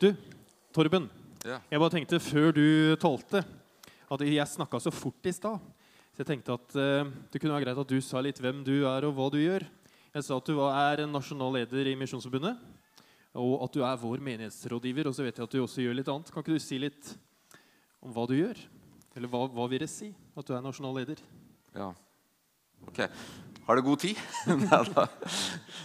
Du, 0.00 0.08
Torben. 0.74 1.04
Ja. 1.46 1.60
Jeg 1.70 1.78
bare 1.78 1.92
tenkte 1.92 2.18
før 2.18 2.50
du 2.56 2.66
talte 2.98 3.44
at 4.10 4.22
jeg 4.26 4.46
snakka 4.50 4.80
så 4.82 4.90
fort 4.90 5.28
i 5.28 5.32
stad. 5.34 5.62
Så 6.14 6.22
jeg 6.22 6.30
tenkte 6.32 6.56
at 6.56 6.74
uh, 6.74 7.10
det 7.30 7.38
kunne 7.38 7.54
være 7.54 7.68
greit 7.68 7.78
at 7.78 7.92
du 7.92 8.00
sa 8.02 8.22
litt 8.24 8.40
hvem 8.42 8.64
du 8.66 8.72
er 8.90 9.06
og 9.06 9.14
hva 9.14 9.28
du 9.30 9.38
gjør. 9.38 9.66
Jeg 10.14 10.26
sa 10.26 10.38
at 10.38 10.50
du 10.50 10.58
er 10.66 11.04
en 11.04 11.14
nasjonal 11.14 11.54
leder 11.60 11.90
i 11.90 11.94
Misjonsforbundet, 11.98 12.58
og 13.38 13.64
at 13.66 13.74
du 13.74 13.82
er 13.86 14.02
vår 14.02 14.22
menighetsrådgiver. 14.22 15.10
Og 15.10 15.14
så 15.14 15.26
vet 15.26 15.38
jeg 15.38 15.46
at 15.46 15.54
du 15.54 15.62
også 15.62 15.86
gjør 15.86 15.98
litt 15.98 16.10
annet. 16.10 16.30
Kan 16.34 16.42
ikke 16.42 16.58
du 16.58 16.62
si 16.62 16.78
litt 16.82 17.14
om 18.02 18.14
hva 18.14 18.26
du 18.30 18.34
gjør? 18.38 18.58
Eller 19.14 19.30
hva, 19.30 19.44
hva 19.46 19.70
vil 19.70 19.82
det 19.82 19.90
si 19.90 20.10
at 20.10 20.46
du 20.46 20.54
er 20.54 20.62
nasjonal 20.62 20.98
leder? 20.98 21.22
Ja. 21.74 21.92
Ok. 22.86 23.04
Har 23.66 23.78
du 23.78 23.86
god 23.86 24.02
tid? 24.02 24.18
Neida. 24.66 25.06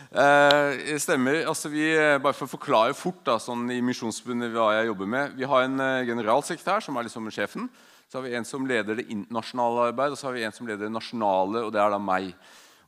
Eh, 0.10 0.98
stemmer. 0.98 1.44
Altså, 1.46 1.70
vi, 1.70 1.84
bare 1.94 2.34
for 2.34 2.48
å 2.48 2.54
forklare 2.56 2.96
fort 2.98 3.22
da, 3.28 3.36
sånn 3.38 3.68
i 3.70 3.78
Misjonsforbundet 3.86 4.56
hva 4.56 4.72
jeg 4.80 4.90
jobber 4.90 5.10
med. 5.14 5.36
Vi 5.38 5.46
har 5.46 5.68
en 5.68 5.84
eh, 5.86 6.08
generalsekretær 6.10 6.82
som 6.82 6.98
er 6.98 7.06
liksom 7.06 7.30
sjefen. 7.30 7.68
Så 8.10 8.18
har 8.18 8.26
vi 8.26 8.34
en 8.34 8.48
som 8.48 8.66
leder 8.66 8.98
det 8.98 9.06
internasjonale 9.14 9.92
arbeidet, 9.92 10.16
og 10.16 10.18
så 10.18 10.32
har 10.32 10.34
vi 10.40 10.48
en 10.48 10.56
som 10.56 10.66
leder 10.66 10.88
det 10.88 10.96
nasjonale, 10.96 11.62
og 11.62 11.70
det 11.76 11.84
er 11.84 11.94
da 11.94 12.00
meg. 12.02 12.32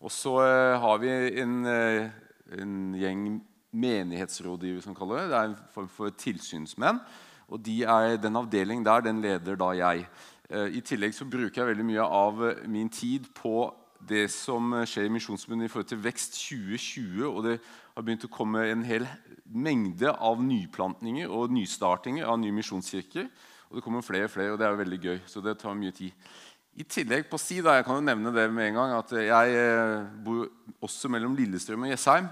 Og 0.02 0.09
så 0.09 0.34
eh, 0.41 0.80
har 0.81 1.02
vi 1.03 1.11
en, 1.44 1.59
eh, 1.70 2.09
en 2.57 2.73
gjeng 2.97 3.27
menighetsrådgivere, 3.72 4.81
som 4.81 4.97
kaller 4.97 5.22
det. 5.22 5.30
Det 5.30 5.38
er 5.38 5.52
en 5.52 5.59
form 5.75 5.91
for 5.94 6.17
tilsynsmenn. 6.25 7.03
Og 7.52 7.61
de 7.61 7.83
er, 7.83 8.16
den 8.17 8.39
avdelingen 8.39 8.88
der 8.88 9.05
den 9.05 9.22
leder 9.22 9.61
da 9.61 9.69
jeg. 9.77 10.08
Eh, 10.49 10.73
I 10.80 10.81
tillegg 10.81 11.13
så 11.13 11.30
bruker 11.30 11.61
jeg 11.61 11.69
veldig 11.69 11.85
mye 11.88 12.09
av 12.17 12.41
eh, 12.49 12.66
min 12.66 12.89
tid 12.89 13.30
på 13.38 13.69
det 14.07 14.25
som 14.33 14.73
skjer 14.88 15.07
i 15.07 15.13
Misjonsforbundet 15.13 15.67
i 15.67 15.71
forhold 15.71 15.89
til 15.91 16.02
Vekst 16.03 16.38
2020. 16.39 17.25
Og 17.30 17.44
det 17.45 17.57
har 17.95 18.05
begynt 18.05 18.27
å 18.27 18.31
komme 18.31 18.66
en 18.69 18.85
hel 18.88 19.08
mengde 19.45 20.11
av 20.11 20.41
nyplantninger 20.43 21.31
og 21.31 21.53
nystartinger 21.53 22.30
av 22.30 22.39
nye 22.41 22.55
misjonskirker. 22.55 23.27
Og 23.69 23.80
det 23.80 23.83
kommer 23.85 24.03
flere 24.03 24.27
og 24.27 24.33
flere, 24.33 24.53
og 24.53 24.59
det 24.59 24.67
er 24.67 24.80
veldig 24.80 25.02
gøy. 25.02 25.19
Så 25.30 25.43
det 25.43 25.58
tar 25.61 25.77
mye 25.77 25.95
tid. 25.95 26.16
I 26.80 26.85
tillegg 26.88 27.27
på 27.27 27.39
si, 27.39 27.59
da, 27.63 27.77
jeg 27.77 27.88
kan 27.88 27.99
jo 27.99 28.05
nevne 28.08 28.31
det 28.35 28.47
med 28.52 28.69
en 28.69 28.80
gang, 28.80 28.93
at 28.95 29.11
jeg 29.16 29.55
eh, 29.59 30.05
bor 30.23 30.45
også 30.83 31.11
mellom 31.11 31.36
Lillestrøm 31.36 31.88
og 31.88 31.91
Jessheim. 31.91 32.30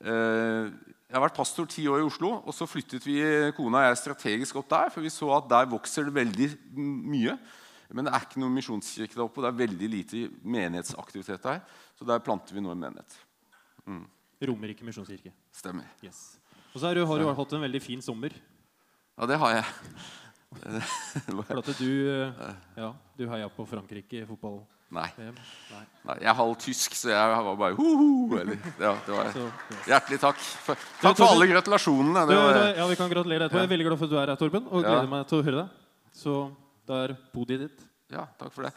Eh, 0.00 0.70
Jeg 1.10 1.18
har 1.18 1.24
vært 1.24 1.38
pastor 1.40 1.66
ti 1.66 1.88
år 1.90 2.04
i 2.04 2.06
Oslo, 2.06 2.28
og 2.46 2.54
så 2.54 2.68
flyttet 2.70 3.02
vi 3.02 3.16
kona 3.56 3.80
og 3.80 3.88
jeg 3.88 3.98
strategisk 3.98 4.60
opp 4.60 4.68
der. 4.70 4.92
For 4.94 5.02
vi 5.02 5.10
så 5.10 5.26
at 5.34 5.48
der 5.50 5.66
vokser 5.66 6.06
det 6.06 6.14
veldig 6.14 6.46
mye. 6.76 7.34
Men 7.92 8.06
det 8.06 8.12
er 8.14 8.26
ikke 8.26 8.40
noen 8.42 8.54
misjonskirke 8.54 9.16
der 9.16 9.24
oppe. 9.24 9.40
og 9.40 9.46
Det 9.46 9.50
er 9.50 9.58
veldig 9.66 9.88
lite 9.90 10.22
menighetsaktivitet 10.44 11.42
der. 11.42 11.60
Så 11.98 12.06
der 12.06 12.22
planter 12.22 12.54
vi 12.54 12.62
nå 12.64 12.70
en 12.74 12.80
menighet. 12.86 13.16
Romerike 14.40 14.86
misjonskirke. 14.86 15.32
Stemmer. 15.52 15.88
Yes. 16.04 16.38
Og 16.72 16.80
så 16.80 16.86
har 16.86 16.94
du, 16.94 17.04
har 17.04 17.18
du 17.18 17.26
hatt 17.34 17.52
en 17.56 17.64
veldig 17.66 17.82
fin 17.82 18.02
sommer. 18.04 18.34
Ja, 19.18 19.26
det 19.26 19.38
har 19.42 19.56
jeg. 19.58 19.64
For 21.46 21.60
at 21.60 21.70
du, 21.78 21.90
eh, 22.10 22.52
ja, 22.80 22.92
du 23.18 23.26
heia 23.30 23.48
på 23.52 23.66
Frankrike 23.68 24.22
i 24.22 24.26
fotball. 24.26 24.62
Nei. 24.90 25.06
Nei. 25.20 25.82
Nei, 26.02 26.14
jeg 26.18 26.26
er 26.32 26.34
halv 26.34 26.56
tysk, 26.58 26.96
så 26.98 27.12
jeg 27.12 27.34
var 27.46 27.58
bare 27.60 27.76
ho-ho. 27.78 28.38
Eller, 28.40 28.56
ja, 28.82 28.94
det 29.06 29.14
var 29.14 29.36
Hjertelig 29.86 30.18
takk. 30.24 30.40
For, 30.64 30.88
takk 30.98 31.20
for 31.20 31.30
alle 31.36 31.46
gratulasjonene. 31.52 32.24
Var, 32.26 32.58
ja, 32.80 32.88
vi 32.90 32.96
kan 32.98 33.12
gratulere 33.12 33.46
etterpå. 33.46 33.60
Jeg 33.62 33.68
er 33.68 33.74
veldig 33.76 33.86
glad 33.86 34.00
for 34.00 34.10
at 34.10 34.14
du 34.14 34.18
er 34.18 34.32
her, 34.32 34.40
Torben. 34.40 34.66
Og 34.66 34.82
Ja. 34.82 34.96
gleder 34.96 35.12
meg 35.12 35.28
til 35.30 35.38
å 35.38 35.46
høre 35.46 35.62
deg. 35.62 35.86
Så 36.18 36.34
det 36.88 36.98
er 37.04 37.16
podiet 37.34 37.66
ditt. 37.66 37.86
Ja, 38.10 38.26
takk 38.38 38.52
for 38.54 38.66
det. 38.66 38.74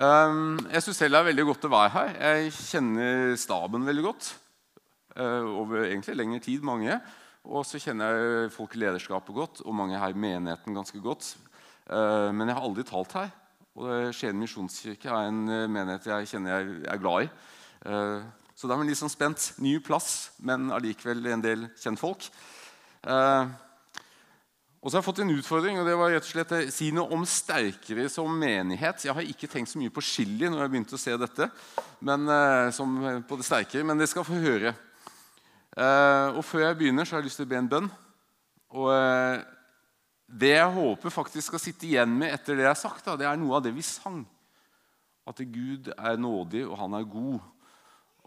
Um, 0.00 0.54
jeg 0.70 0.84
syns 0.84 1.00
selv 1.00 1.16
det 1.16 1.20
er 1.20 1.28
veldig 1.30 1.44
godt 1.48 1.66
å 1.66 1.72
være 1.72 1.92
her. 1.96 2.10
Jeg 2.20 2.52
kjenner 2.54 3.34
staben 3.40 3.86
veldig 3.88 4.04
godt. 4.06 4.30
eh, 5.16 5.42
over 5.42 5.84
egentlig 5.84 6.16
lengre 6.16 6.40
tid, 6.40 6.62
mange. 6.62 7.00
Og 7.44 7.64
så 7.66 7.80
kjenner 7.82 8.14
jeg 8.14 8.52
folk 8.54 8.76
i 8.76 8.82
lederskapet 8.84 9.34
godt, 9.34 9.62
og 9.64 9.74
mange 9.74 9.98
her 9.98 10.12
i 10.14 10.18
menigheten 10.18 10.76
ganske 10.76 11.00
godt. 11.02 11.32
Eh, 11.90 12.28
men 12.30 12.46
jeg 12.46 12.56
har 12.56 12.66
aldri 12.68 12.84
talt 12.86 13.16
her. 13.18 13.32
Og 13.80 14.14
Skien 14.14 14.38
misjonskirke 14.38 15.10
er 15.10 15.30
en 15.30 15.48
eh, 15.48 15.66
menighet 15.70 16.06
jeg 16.12 16.30
kjenner 16.34 16.60
jeg 16.60 16.84
er 16.86 17.02
glad 17.02 17.26
i. 17.26 17.32
Så 18.54 18.68
da 18.68 18.74
er 18.74 18.78
man 18.82 18.90
litt 18.90 19.00
sånn 19.00 19.10
spent. 19.10 19.54
Ny 19.64 19.78
plass, 19.80 20.36
men 20.44 20.68
allikevel 20.76 21.24
en 21.32 21.42
del 21.42 21.62
kjentfolk. 21.80 22.26
Og 24.80 24.88
så 24.88 24.96
har 24.96 25.02
jeg 25.02 25.08
fått 25.10 25.18
en 25.20 25.32
utfordring, 25.34 25.76
og 25.76 25.84
det 25.84 25.96
var 26.00 26.08
rett 26.14 26.24
og 26.24 26.30
slett 26.30 26.52
å 26.56 26.60
si 26.72 26.88
noe 26.96 27.12
om 27.12 27.26
sterkere 27.28 28.06
som 28.08 28.32
menighet. 28.32 29.04
Jeg 29.04 29.12
har 29.12 29.26
ikke 29.28 29.48
tenkt 29.52 29.68
så 29.74 29.80
mye 29.80 29.92
på 29.92 30.04
chili 30.04 30.48
når 30.48 30.64
jeg 30.64 30.72
begynte 30.72 30.96
å 30.96 31.00
se 31.00 31.16
dette, 31.20 31.50
men, 32.00 32.24
eh, 32.32 32.70
som 32.72 32.96
på 33.28 33.36
det 33.36 33.44
sterkere, 33.44 33.84
men 33.84 34.00
det 34.00 34.08
skal 34.08 34.24
få 34.24 34.40
høre. 34.40 34.72
Eh, 35.76 36.28
og 36.32 36.40
før 36.48 36.64
jeg 36.64 36.78
begynner, 36.80 37.04
så 37.04 37.14
har 37.14 37.20
jeg 37.20 37.28
lyst 37.28 37.42
til 37.42 37.46
å 37.46 37.52
be 37.52 37.60
en 37.60 37.68
bønn. 37.70 37.90
Og 38.80 38.88
eh, 38.94 39.44
det 40.40 40.54
jeg 40.54 40.74
håper 40.74 41.12
faktisk 41.12 41.50
skal 41.50 41.62
sitte 41.62 41.88
igjen 41.88 42.12
med 42.16 42.32
etter 42.32 42.56
det 42.56 42.64
jeg 42.64 42.72
har 42.72 42.78
sagt, 42.78 43.08
det 43.18 43.26
er 43.26 43.38
noe 43.40 43.58
av 43.58 43.64
det 43.66 43.74
vi 43.74 43.84
sang. 43.84 44.22
At 45.28 45.42
Gud 45.44 45.92
er 45.92 46.16
nådig, 46.16 46.64
og 46.66 46.78
han 46.80 46.96
er 46.96 47.08
god. 47.08 47.40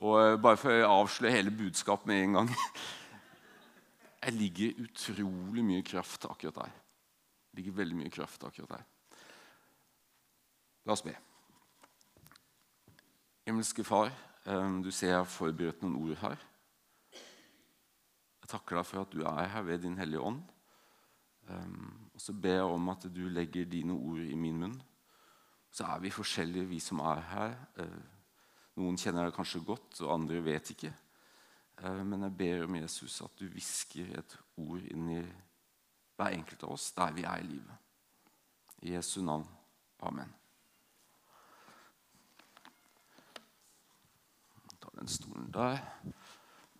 Og 0.03 0.17
eh, 0.21 0.35
bare 0.41 0.59
for 0.59 0.83
å 0.83 0.99
avsløre 1.01 1.33
hele 1.33 1.53
budskapet 1.53 2.09
med 2.09 2.27
en 2.27 2.37
gang 2.39 2.53
Jeg 4.23 4.33
ligger 4.39 4.77
utrolig 4.85 5.63
mye 5.67 5.83
kraft 5.83 6.25
akkurat 6.29 6.55
der. 6.61 6.75
Det 7.51 7.59
ligger 7.59 7.75
veldig 7.81 7.97
mye 7.99 8.11
kraft 8.13 8.43
akkurat 8.47 8.77
der. 8.77 8.85
La 10.85 10.95
oss 10.95 11.03
be. 11.03 11.15
Himmelske 13.43 13.83
Far, 13.83 14.11
eh, 14.45 14.81
du 14.83 14.91
ser 14.91 15.09
jeg 15.09 15.17
har 15.17 15.27
forberedt 15.27 15.83
noen 15.83 15.99
ord 15.99 16.15
her. 16.21 16.47
Jeg 18.43 18.51
takker 18.51 18.79
deg 18.79 18.87
for 18.87 19.01
at 19.01 19.11
du 19.11 19.23
er 19.27 19.51
her 19.51 19.61
ved 19.67 19.83
Din 19.83 19.97
Hellige 19.97 20.23
Ånd. 20.23 20.41
Um, 21.47 22.09
og 22.13 22.21
så 22.21 22.33
ber 22.33 22.61
jeg 22.61 22.71
om 22.71 22.89
at 22.89 23.05
du 23.11 23.27
legger 23.27 23.65
dine 23.67 23.93
ord 23.93 24.19
i 24.23 24.35
min 24.39 24.59
munn. 24.59 24.75
Så 25.71 25.83
er 25.83 25.99
vi 25.99 26.11
forskjellige, 26.13 26.69
vi 26.69 26.79
som 26.79 26.99
er 27.03 27.19
her. 27.33 27.55
Uh, 27.79 28.03
noen 28.79 28.97
kjenner 28.99 29.27
deg 29.27 29.35
kanskje 29.35 29.63
godt, 29.67 29.99
og 30.01 30.13
andre 30.15 30.39
vet 30.43 30.71
ikke. 30.71 30.93
Uh, 31.81 32.03
men 32.05 32.27
jeg 32.27 32.37
ber 32.37 32.65
om 32.67 32.75
Jesus 32.77 33.21
at 33.25 33.33
du 33.39 33.47
hvisker 33.49 34.13
et 34.19 34.37
ord 34.61 34.83
inn 34.93 35.09
i 35.15 35.23
hver 36.17 36.35
enkelt 36.37 36.63
av 36.67 36.75
oss 36.75 36.91
der 36.95 37.15
vi 37.15 37.25
er 37.25 37.41
i 37.41 37.49
livet. 37.49 37.79
I 38.83 38.93
Jesu 38.93 39.21
navn. 39.25 39.47
Amen. 40.03 40.29
Ta 44.83 44.91
den 44.99 45.09
stolen 45.09 45.49
der. 45.55 45.79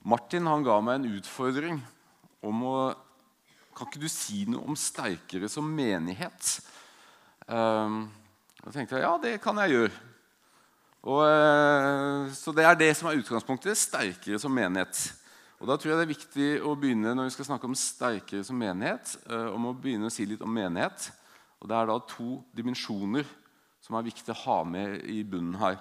Martin 0.04 0.50
han 0.52 0.66
ga 0.66 0.78
meg 0.84 1.00
en 1.00 1.14
utfordring 1.18 1.82
om 2.44 2.68
å 2.68 2.78
Kan 3.74 3.88
ikke 3.90 4.04
du 4.04 4.12
si 4.12 4.44
noe 4.46 4.68
om 4.70 4.76
sterkere 4.78 5.48
som 5.50 5.66
menighet? 5.66 6.60
Um, 7.48 8.04
da 8.60 8.70
tenkte 8.70 9.00
jeg 9.00 9.02
ja, 9.08 9.16
det 9.18 9.32
kan 9.42 9.58
jeg 9.64 9.74
gjøre. 9.74 10.13
Og, 11.04 11.20
eh, 11.28 12.32
så 12.32 12.54
det 12.56 12.64
er 12.64 12.78
det 12.80 12.94
som 12.96 13.10
er 13.10 13.20
utgangspunktet. 13.20 13.76
Sterkere 13.76 14.40
som 14.40 14.54
menighet. 14.56 15.12
Og 15.60 15.68
da 15.68 15.76
tror 15.76 15.92
jeg 15.92 16.00
det 16.00 16.06
er 16.06 16.14
viktig 16.14 16.48
å 16.64 16.76
begynne 16.80 17.14
når 17.16 17.28
vi 17.28 17.36
skal 17.36 17.50
snakke 17.52 17.68
om 17.68 17.76
sterkere 17.76 18.44
som 18.48 18.60
menighet, 18.60 19.18
eh, 19.28 19.50
om 19.52 19.68
å 19.68 19.76
begynne 19.76 20.08
å 20.08 20.14
si 20.14 20.26
litt 20.28 20.44
om 20.44 20.52
menighet. 20.52 21.12
Og 21.60 21.68
Det 21.68 21.76
er 21.76 21.88
da 21.88 22.00
to 22.08 22.44
dimensjoner 22.56 23.26
som 23.84 23.96
er 23.96 24.08
viktig 24.08 24.32
å 24.32 24.42
ha 24.48 24.64
med 24.64 25.04
i 25.04 25.24
bunnen 25.24 25.60
her. 25.60 25.78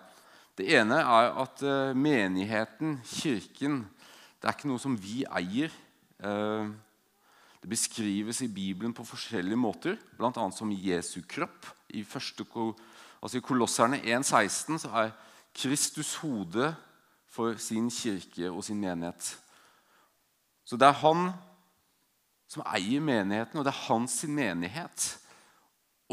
Det 0.59 0.67
ene 0.75 0.99
er 0.99 1.31
at 1.39 1.63
eh, 1.63 1.95
menigheten, 1.95 3.01
kirken, 3.07 3.87
det 4.43 4.51
er 4.51 4.57
ikke 4.59 4.71
noe 4.71 4.83
som 4.83 4.97
vi 4.99 5.23
eier. 5.31 5.71
Det 7.63 7.71
beskrives 7.71 8.41
i 8.43 8.51
Bibelen 8.51 8.91
på 8.95 9.07
forskjellige 9.07 9.59
måter, 9.59 9.97
bl.a. 10.19 10.51
som 10.51 10.71
Jesu 10.71 11.23
kropp. 11.23 11.67
I, 11.95 12.03
første, 12.03 12.43
altså 13.23 13.39
i 13.39 13.45
Kolosserne 13.45 14.01
1,16 14.03 14.79
så 14.83 14.91
er 15.03 15.15
Kristus 15.55 16.15
hode 16.23 16.75
for 17.29 17.57
sin 17.57 17.91
kirke 17.91 18.51
og 18.51 18.65
sin 18.65 18.81
menighet. 18.81 19.39
Så 20.65 20.77
det 20.77 20.89
er 20.89 21.01
han 21.03 21.33
som 22.49 22.65
eier 22.69 23.01
menigheten, 23.01 23.59
og 23.59 23.65
det 23.65 23.73
er 23.73 23.85
hans 23.89 24.21
sin 24.23 24.35
menighet. 24.37 25.19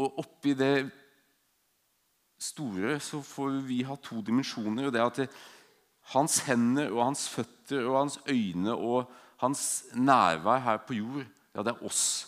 Og 0.00 0.18
oppi 0.22 0.54
det 0.56 0.90
store 2.40 2.96
så 3.00 3.20
får 3.22 3.60
vi 3.68 3.82
ha 3.84 3.96
to 4.00 4.22
dimensjoner. 4.24 4.86
og 4.86 4.92
det 4.92 5.00
er 5.00 5.06
at 5.06 5.16
det, 5.16 5.30
Hans 6.10 6.40
hender 6.42 6.90
og 6.90 7.04
hans 7.04 7.28
føtter 7.30 7.84
og 7.86 7.98
hans 8.00 8.18
øyne 8.26 8.74
og 8.74 9.10
hans 9.38 9.84
nærvær 9.94 10.58
her 10.58 10.80
på 10.82 10.94
jord, 10.94 11.26
ja, 11.54 11.62
det 11.62 11.74
er 11.74 11.84
oss. 11.86 12.26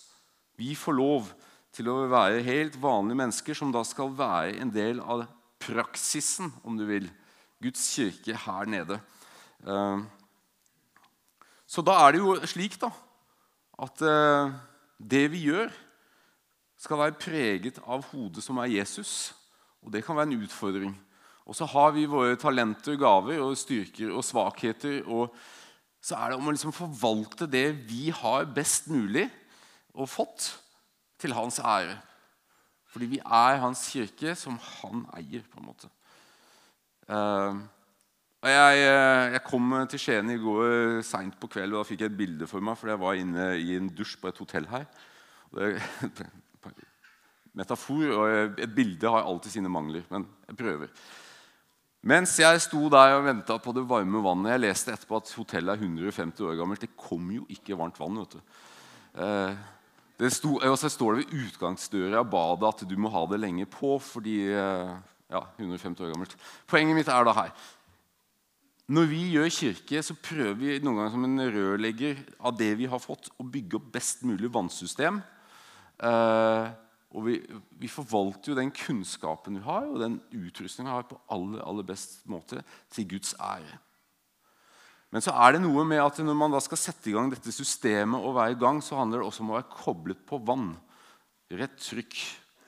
Vi 0.57 0.75
får 0.75 0.93
lov 0.93 1.27
til 1.73 1.89
å 1.89 2.03
være 2.11 2.43
helt 2.45 2.77
vanlige 2.81 3.19
mennesker 3.23 3.57
som 3.57 3.73
da 3.73 3.81
skal 3.87 4.13
være 4.17 4.59
en 4.61 4.73
del 4.73 5.01
av 5.01 5.25
praksisen, 5.63 6.51
om 6.67 6.77
du 6.77 6.85
vil. 6.89 7.09
Guds 7.63 7.85
kirke 7.95 8.37
her 8.37 8.69
nede. 8.69 8.99
Eh, 9.65 10.03
Så 11.73 11.81
da 11.81 11.95
er 12.05 12.13
det 12.13 12.19
jo 12.21 12.35
slik 12.45 12.75
da, 12.77 12.91
at 13.81 14.03
eh, 14.05 14.51
det 15.01 15.31
vi 15.33 15.47
gjør, 15.47 15.71
skal 16.77 16.99
være 16.99 17.17
preget 17.17 17.79
av 17.87 18.03
hodet 18.11 18.43
som 18.45 18.59
er 18.59 18.75
Jesus. 18.75 19.33
Og 19.81 19.93
det 19.95 20.03
kan 20.05 20.19
være 20.19 20.29
en 20.35 20.43
utfordring. 20.43 20.93
Og 21.47 21.57
så 21.57 21.65
har 21.65 21.95
vi 21.95 22.05
våre 22.11 22.37
talenter, 22.37 22.99
gaver 22.99 23.41
og 23.41 23.57
styrker 23.57 24.13
og 24.13 24.27
svakheter. 24.27 25.01
og 25.07 25.33
Så 26.03 26.19
er 26.19 26.31
det 26.31 26.39
om 26.39 26.51
å 26.51 26.55
liksom 26.55 26.75
forvalte 26.75 27.47
det 27.47 27.73
vi 27.89 28.11
har, 28.11 28.45
best 28.45 28.91
mulig. 28.91 29.31
og 29.95 30.09
fått 30.09 30.62
til 31.23 31.35
hans 31.37 31.61
ære. 31.63 31.97
Fordi 32.93 33.09
vi 33.15 33.21
er 33.23 33.61
hans 33.63 33.87
kirke, 33.89 34.35
som 34.37 34.59
han 34.59 35.07
eier, 35.17 35.45
på 35.49 35.63
en 35.63 35.71
måte. 35.71 35.89
Uh, 37.09 37.63
og 38.43 38.51
jeg, 38.51 38.79
eh, 38.83 39.33
jeg, 39.37 39.41
kom 39.47 39.75
til 39.87 40.01
Skien 40.03 40.31
i 40.35 40.39
går 40.43 41.03
seint 41.07 41.37
på 41.39 41.47
kveld, 41.47 41.77
og 41.77 41.85
da 41.85 41.87
fikk 41.87 42.01
jeg 42.03 42.11
et 42.11 42.17
bilde 42.19 42.49
for 42.51 42.65
meg. 42.65 42.75
fordi 42.77 42.91
jeg 42.91 43.01
var 43.01 43.19
inne 43.21 43.45
i 43.55 43.77
en 43.79 43.87
dusj 43.87 44.17
på 44.19 44.33
et 44.33 44.41
hotell 44.43 44.67
her. 44.67 44.89
Det, 45.55 45.69
metafor 47.61 48.17
og 48.17 48.59
et 48.59 48.75
bilde 48.75 49.13
har 49.15 49.29
alltid 49.29 49.55
sine 49.55 49.71
mangler, 49.71 50.03
men 50.11 50.27
jeg 50.49 50.59
prøver. 50.59 50.91
Mens 52.03 52.35
jeg 52.41 52.65
sto 52.65 52.89
der 52.91 53.15
og 53.21 53.29
venta 53.29 53.61
på 53.63 53.71
det 53.77 53.85
varme 53.87 54.19
vannet 54.25 54.57
Jeg 54.57 54.63
leste 54.65 54.91
etterpå 54.91 55.21
at 55.21 55.31
hotellet 55.39 55.77
er 55.77 55.85
150 55.87 56.43
år 56.49 56.59
gammelt. 56.59 56.83
Det 56.83 56.97
kom 56.99 57.31
jo 57.31 57.47
ikke 57.47 57.79
varmt 57.79 58.01
vann. 58.03 58.19
vet 58.19 58.35
du. 58.35 58.41
Det 59.15 59.31
sto, 60.31 60.55
og 60.63 60.79
så 60.79 60.91
står 60.93 61.17
det 61.17 61.23
ved 61.25 61.47
utgangsdøra 61.47 62.21
av 62.21 62.29
badet 62.31 62.69
at 62.69 62.85
du 62.87 62.95
må 63.01 63.11
ha 63.11 63.25
det 63.27 63.41
lenge 63.43 63.67
på. 63.67 63.99
fordi, 63.99 64.53
eh, 64.55 64.93
ja, 65.33 65.43
150 65.59 66.05
år 66.05 66.13
gammelt. 66.13 66.37
Poenget 66.67 66.95
mitt 66.95 67.09
er 67.09 67.25
da 67.25 67.33
her. 67.33 67.51
Når 68.93 69.07
vi 69.09 69.23
gjør 69.33 69.49
kirke, 69.49 70.03
så 70.03 70.15
prøver 70.15 70.55
vi 70.55 70.79
noen 70.83 70.99
ganger 70.99 71.11
som 71.15 71.25
en 71.25 71.53
rørlegger 71.55 72.19
av 72.39 72.57
det 72.59 72.77
vi 72.77 72.87
har 72.87 73.01
fått, 73.01 73.31
å 73.41 73.45
bygge 73.45 73.79
opp 73.79 73.93
best 73.95 74.23
mulig 74.23 74.51
vannsystem. 74.53 75.23
Eh, 76.03 76.67
og 77.13 77.25
vi, 77.27 77.39
vi, 77.79 77.89
forvalter 77.89 78.53
jo 78.53 78.59
den 78.59 78.73
kunnskapen 78.73 79.59
vi 79.59 79.65
har, 79.65 79.87
og 79.87 80.01
den 80.01 80.21
utrustningen 80.33 80.91
vi 80.91 80.97
har, 80.97 81.09
på 81.09 81.21
aller, 81.33 81.63
aller 81.65 81.87
best 81.89 82.23
måte 82.31 82.63
til 82.93 83.09
Guds 83.09 83.35
ære. 83.41 83.79
Men 85.13 85.21
så 85.21 85.35
er 85.37 85.55
det 85.55 85.61
noe 85.61 85.85
med 85.85 86.01
at 86.01 86.23
når 86.25 86.37
man 86.41 86.55
da 86.55 86.61
skal 86.65 86.81
sette 86.81 87.11
i 87.11 87.13
gang 87.13 87.29
dette 87.33 87.53
systemet, 87.53 88.17
og 88.17 88.39
være 88.39 88.55
i 88.55 88.61
gang, 88.61 88.81
så 88.81 88.97
handler 88.97 89.21
det 89.21 89.29
også 89.29 89.45
om 89.45 89.53
å 89.53 89.59
være 89.59 89.75
koblet 89.75 90.23
på 90.29 90.41
vann. 90.41 90.71
Rett 91.53 91.77
trykk 91.85 92.17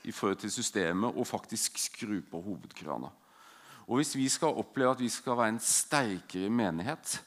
i 0.04 0.12
forhold 0.12 0.42
til 0.42 0.52
systemet, 0.52 1.16
og 1.16 1.28
faktisk 1.28 1.80
skru 1.80 2.18
på 2.28 2.42
hovedkrana. 2.44 3.08
Og 3.88 4.00
Hvis 4.00 4.14
vi 4.16 4.28
skal 4.28 4.56
oppleve 4.60 4.92
at 4.92 5.00
vi 5.00 5.08
skal 5.12 5.38
være 5.40 5.54
en 5.56 5.64
sterkere 5.64 6.52
menighet, 6.52 7.18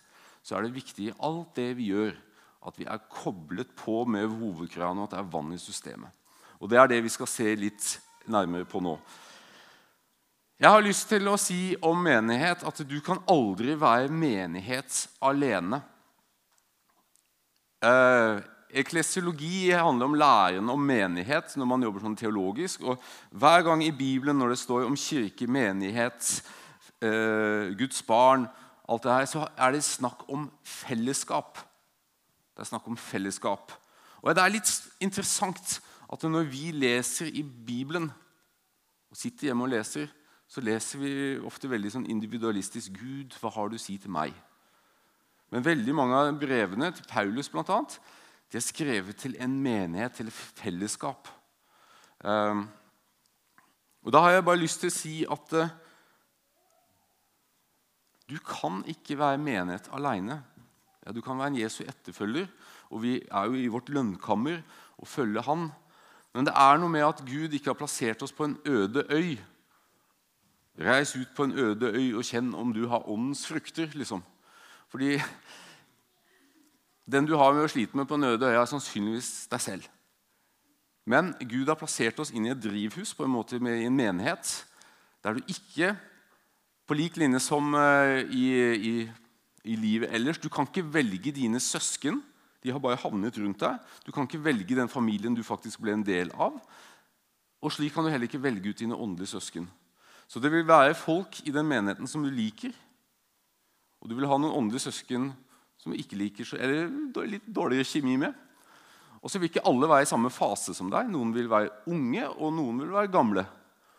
så 0.46 0.56
er 0.56 0.66
det 0.66 0.78
viktig 0.78 1.10
i 1.10 1.16
alt 1.26 1.56
det 1.58 1.72
vi 1.78 1.90
gjør, 1.92 2.14
at 2.68 2.78
vi 2.78 2.86
er 2.86 3.06
koblet 3.10 3.70
på 3.78 4.04
med 4.06 4.30
hovedkrana, 4.30 5.02
og 5.02 5.10
at 5.10 5.16
det 5.16 5.20
er 5.24 5.34
vann 5.34 5.54
i 5.54 5.62
systemet. 5.62 6.14
Og 6.60 6.70
Det 6.70 6.78
er 6.78 6.88
det 6.88 7.04
vi 7.04 7.14
skal 7.14 7.30
se 7.30 7.56
litt 7.56 8.00
nærmere 8.30 8.66
på 8.66 8.82
nå. 8.82 8.98
Jeg 10.58 10.74
har 10.74 10.82
lyst 10.82 11.06
til 11.12 11.28
å 11.30 11.36
si 11.38 11.76
om 11.86 12.00
menighet 12.02 12.64
at 12.66 12.80
du 12.90 12.96
kan 13.06 13.20
aldri 13.30 13.76
være 13.78 14.10
menighet 14.10 15.04
alene. 15.22 15.84
Eh, 17.86 18.42
eklesiologi 18.82 19.70
handler 19.70 20.10
om 20.10 20.18
læren 20.18 20.74
om 20.74 20.82
menighet 20.82 21.54
når 21.62 21.70
man 21.70 21.86
jobber 21.86 22.08
sånn 22.08 22.18
teologisk. 22.18 22.90
og 22.90 22.98
Hver 23.30 23.68
gang 23.70 23.86
i 23.86 23.94
Bibelen 23.94 24.42
når 24.42 24.56
det 24.56 24.60
står 24.64 24.90
om 24.90 24.98
kirke, 24.98 25.46
menighet, 25.46 26.42
eh, 27.06 27.70
Guds 27.78 28.02
barn, 28.02 28.50
alt 28.90 29.06
det 29.06 29.14
her, 29.14 29.30
så 29.30 29.46
er 29.54 29.78
det 29.78 29.86
snakk 29.86 30.26
om 30.26 30.50
fellesskap. 30.66 31.62
Det 32.58 32.66
er 32.66 32.74
snakk 32.74 32.88
om 32.88 32.98
fellesskap. 32.98 33.78
Og 34.24 34.34
Det 34.34 34.42
er 34.42 34.58
litt 34.58 34.74
interessant 35.00 35.82
at 36.10 36.24
når 36.24 36.50
vi 36.50 36.72
leser 36.72 37.30
i 37.30 37.44
Bibelen, 37.44 38.10
og 39.12 39.18
sitter 39.18 39.54
hjemme 39.54 39.70
og 39.70 39.70
leser, 39.70 40.10
så 40.48 40.64
leser 40.64 41.02
vi 41.02 41.14
ofte 41.44 41.70
veldig 41.70 41.92
sånn 41.92 42.10
individualistisk 42.10 42.96
'Gud, 42.96 43.36
hva 43.42 43.52
har 43.52 43.70
du 43.70 43.76
å 43.76 43.82
si 43.82 43.98
til 43.98 44.12
meg?' 44.12 44.36
Men 45.52 45.64
veldig 45.64 45.96
mange 45.96 46.16
av 46.16 46.40
brevene 46.40 46.92
til 46.92 47.08
Paulus 47.08 47.50
blant 47.50 47.70
annet, 47.72 48.00
de 48.52 48.60
er 48.60 48.64
skrevet 48.64 49.16
til 49.20 49.36
en 49.40 49.54
menighet, 49.64 50.14
til 50.16 50.28
et 50.28 50.34
fellesskap. 50.34 51.28
Um, 52.24 52.68
og 54.04 54.12
Da 54.12 54.20
har 54.24 54.32
jeg 54.32 54.46
bare 54.46 54.60
lyst 54.60 54.80
til 54.80 54.92
å 54.92 54.96
si 54.96 55.16
at 55.28 55.54
uh, 55.54 55.72
du 58.28 58.38
kan 58.44 58.84
ikke 58.88 59.18
være 59.20 59.40
menighet 59.40 59.88
aleine. 59.96 60.42
Ja, 61.06 61.12
du 61.12 61.22
kan 61.22 61.40
være 61.40 61.54
en 61.54 61.60
Jesu 61.62 61.84
etterfølger, 61.88 62.48
og 62.92 63.02
vi 63.04 63.20
er 63.24 63.46
jo 63.48 63.56
i 63.56 63.68
vårt 63.72 63.90
lønnkammer 63.90 64.60
og 64.98 65.08
følger 65.08 65.42
Han. 65.48 65.70
Men 66.34 66.48
det 66.48 66.54
er 66.56 66.80
noe 66.80 66.92
med 66.92 67.06
at 67.08 67.24
Gud 67.24 67.56
ikke 67.56 67.72
har 67.72 67.80
plassert 67.80 68.24
oss 68.24 68.36
på 68.36 68.44
en 68.44 68.58
øde 68.66 69.06
øy. 69.10 69.38
Reis 70.78 71.16
ut 71.16 71.30
på 71.36 71.48
en 71.48 71.56
øde 71.58 71.90
øy 71.90 72.18
og 72.20 72.26
kjenn 72.26 72.54
om 72.56 72.74
du 72.74 72.88
har 72.88 73.10
åndens 73.10 73.48
frukter. 73.48 73.90
liksom. 73.94 74.24
Fordi 74.90 75.18
den 77.12 77.26
du 77.26 77.36
har 77.38 77.54
med 77.54 77.66
å 77.66 77.72
slite 77.72 77.98
med 77.98 78.06
på 78.08 78.16
en 78.16 78.24
øde 78.24 78.46
øy, 78.46 78.56
er 78.56 78.66
sannsynligvis 78.66 79.48
deg 79.52 79.62
selv. 79.62 79.88
Men 81.06 81.34
Gud 81.40 81.68
har 81.68 81.80
plassert 81.80 82.20
oss 82.20 82.32
inn 82.36 82.46
i 82.46 82.52
et 82.52 82.62
drivhus 82.62 83.14
på 83.16 83.24
en 83.24 83.32
måte 83.32 83.60
med, 83.60 83.82
i 83.82 83.88
en 83.88 83.96
menighet 83.96 84.66
der 85.24 85.34
du 85.34 85.42
ikke, 85.48 85.96
på 86.88 86.96
lik 86.96 87.18
linje 87.18 87.40
som 87.44 87.74
uh, 87.74 88.20
i, 88.32 88.46
i, 88.76 88.92
i 89.68 89.76
livet 89.76 90.14
ellers 90.16 90.38
Du 90.40 90.48
kan 90.48 90.68
ikke 90.68 90.86
velge 90.94 91.34
dine 91.36 91.60
søsken 91.60 92.22
de 92.64 92.74
har 92.74 92.82
bare 92.84 93.00
havnet 93.00 93.38
rundt 93.40 93.62
deg. 93.62 93.80
Du 94.04 94.12
kan 94.12 94.28
ikke 94.28 94.42
velge 94.44 94.76
den 94.76 94.90
familien 94.92 95.36
du 95.36 95.44
faktisk 95.46 95.80
ble 95.84 95.94
en 95.96 96.06
del 96.06 96.32
av. 96.36 96.58
Og 97.64 97.74
slik 97.74 97.94
kan 97.96 98.04
du 98.04 98.12
heller 98.12 98.28
ikke 98.28 98.42
velge 98.44 98.74
ut 98.74 98.82
dine 98.82 98.98
åndelige 98.98 99.38
søsken. 99.38 99.70
Så 100.28 100.42
det 100.44 100.52
vil 100.52 100.68
være 100.68 100.98
folk 100.98 101.40
i 101.48 101.54
den 101.56 101.68
menigheten 101.68 102.10
som 102.10 102.24
du 102.24 102.32
liker. 102.34 102.74
Og 104.02 104.10
du 104.10 104.16
vil 104.18 104.28
ha 104.30 104.38
noen 104.40 104.56
åndelige 104.60 104.90
søsken 104.90 105.32
som 105.80 105.94
du 105.94 106.00
ikke 106.00 106.20
liker, 106.20 106.50
eller 106.58 106.90
litt 107.30 107.48
dårligere 107.48 107.88
kjemi 107.88 108.18
med. 108.20 108.34
Og 109.22 109.32
så 109.32 109.40
vil 109.40 109.50
ikke 109.50 109.66
alle 109.68 109.90
være 109.90 110.06
i 110.06 110.10
samme 110.10 110.32
fase 110.34 110.76
som 110.78 110.92
deg. 110.94 111.10
Noen 111.12 111.32
vil 111.36 111.50
være 111.50 111.72
unge, 111.90 112.28
og 112.28 112.54
noen 112.54 112.84
vil 112.84 112.94
være 112.94 113.14
gamle. 113.14 113.46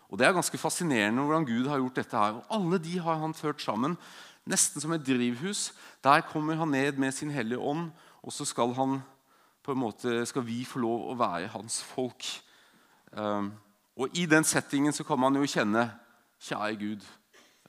Og 0.09 0.17
Det 0.17 0.25
er 0.25 0.33
ganske 0.33 0.57
fascinerende 0.57 1.21
hvordan 1.21 1.45
Gud 1.45 1.67
har 1.69 1.81
gjort 1.81 1.99
dette 2.01 2.17
her. 2.17 2.39
Og 2.39 2.53
Alle 2.55 2.79
de 2.81 2.99
har 2.99 3.19
han 3.21 3.33
ført 3.37 3.61
sammen, 3.61 3.97
nesten 4.49 4.81
som 4.81 4.93
et 4.95 5.05
drivhus. 5.05 5.73
Der 6.03 6.21
kommer 6.25 6.57
han 6.57 6.71
ned 6.73 6.97
med 6.97 7.13
sin 7.13 7.29
hellige 7.29 7.59
ånd 7.59 7.91
og 8.21 8.33
så 8.35 8.45
skal, 8.47 8.73
han, 8.75 8.99
måte, 9.77 10.23
skal 10.27 10.43
vi 10.45 10.63
få 10.67 10.81
lov 10.83 11.07
å 11.11 11.17
være 11.19 11.51
hans 11.53 11.79
folk. 11.85 12.25
Um, 13.15 13.51
og 13.99 14.15
I 14.17 14.25
den 14.29 14.45
settingen 14.47 14.95
så 14.95 15.05
kan 15.07 15.19
man 15.19 15.37
jo 15.39 15.47
kjenne 15.49 15.87
Kjære 16.39 16.75
Gud, 16.79 17.07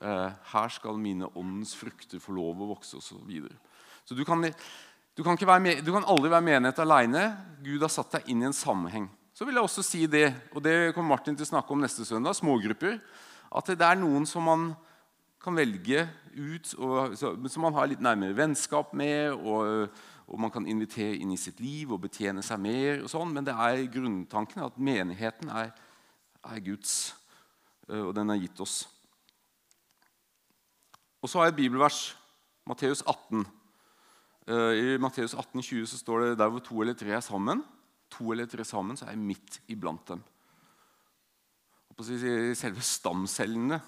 uh, 0.04 0.30
her 0.52 0.68
skal 0.72 1.00
mine 1.00 1.28
åndens 1.36 1.74
frukter 1.78 2.22
få 2.22 2.34
lov 2.36 2.60
å 2.60 2.70
vokse 2.74 2.98
osv. 2.98 3.16
Så, 3.16 3.22
videre. 3.26 3.56
så 4.04 4.14
du 4.14 4.24
kan, 4.26 4.42
du, 4.42 5.22
du 5.22 5.24
kan, 5.24 6.04
aldri 6.04 6.30
være 6.30 6.46
menighet 6.46 6.84
alene. 6.84 7.24
Gud 7.64 7.82
har 7.82 7.92
satt 7.92 8.18
deg 8.18 8.30
inn 8.30 8.44
i 8.44 8.50
en 8.50 8.56
sammenheng. 8.56 9.08
Så 9.34 9.46
vil 9.48 9.56
jeg 9.56 9.66
også 9.66 9.84
si 9.86 10.04
det, 10.10 10.28
og 10.54 10.62
det 10.62 10.92
kommer 10.94 11.16
Martin 11.16 11.36
til 11.36 11.46
å 11.46 11.52
snakke 11.54 11.74
om 11.74 11.82
neste 11.82 12.04
søndag, 12.04 12.36
smågrupper. 12.36 12.98
At 13.50 13.72
det 13.72 13.86
er 13.86 13.98
noen 13.98 14.28
som 14.28 14.46
man 14.46 14.70
kan 15.40 15.56
velge 15.56 16.04
ut, 16.36 16.74
og, 16.76 17.16
som 17.16 17.64
man 17.64 17.74
har 17.74 17.88
litt 17.88 18.02
nærmere 18.04 18.36
vennskap 18.36 18.94
med. 18.94 19.32
og 19.34 19.90
og 20.30 20.38
man 20.38 20.52
kan 20.54 20.66
invitere 20.70 21.18
inn 21.18 21.32
i 21.34 21.40
sitt 21.40 21.58
liv 21.62 21.90
og 21.90 22.04
betjene 22.04 22.42
seg 22.46 22.60
mer. 22.62 23.02
og 23.02 23.10
sånn, 23.10 23.32
Men 23.34 23.44
det 23.44 23.54
er 23.54 23.86
grunntanken 23.90 24.62
at 24.62 24.78
menigheten 24.78 25.50
er, 25.50 25.72
er 26.44 26.60
Guds, 26.62 27.14
og 27.90 28.14
den 28.14 28.30
er 28.30 28.40
gitt 28.42 28.61
oss. 28.62 28.85
Og 31.20 31.28
så 31.28 31.38
har 31.38 31.49
jeg 31.49 31.56
et 31.56 31.62
bibelvers, 31.64 32.16
Matteus 32.66 33.02
18. 33.02 33.44
Øh, 34.47 34.73
I 34.78 34.99
Matteus 34.99 35.35
18, 35.35 35.62
20 35.62 35.87
så 35.87 35.99
står 35.99 36.20
det 36.20 36.38
der 36.38 36.49
hvor 36.49 36.62
to 36.64 36.80
eller 36.80 36.94
tre 36.94 37.11
er 37.16 37.20
sammen, 37.20 37.64
to 38.11 38.32
eller 38.32 38.47
tre 38.47 38.64
sammen, 38.64 38.97
så 38.97 39.04
er 39.04 39.11
jeg 39.11 39.18
midt 39.18 39.61
iblant 39.68 40.09
dem. 40.09 40.23
Og 41.90 41.97
på 41.97 42.06
selve 42.06 42.80
stamcellene 42.80 43.80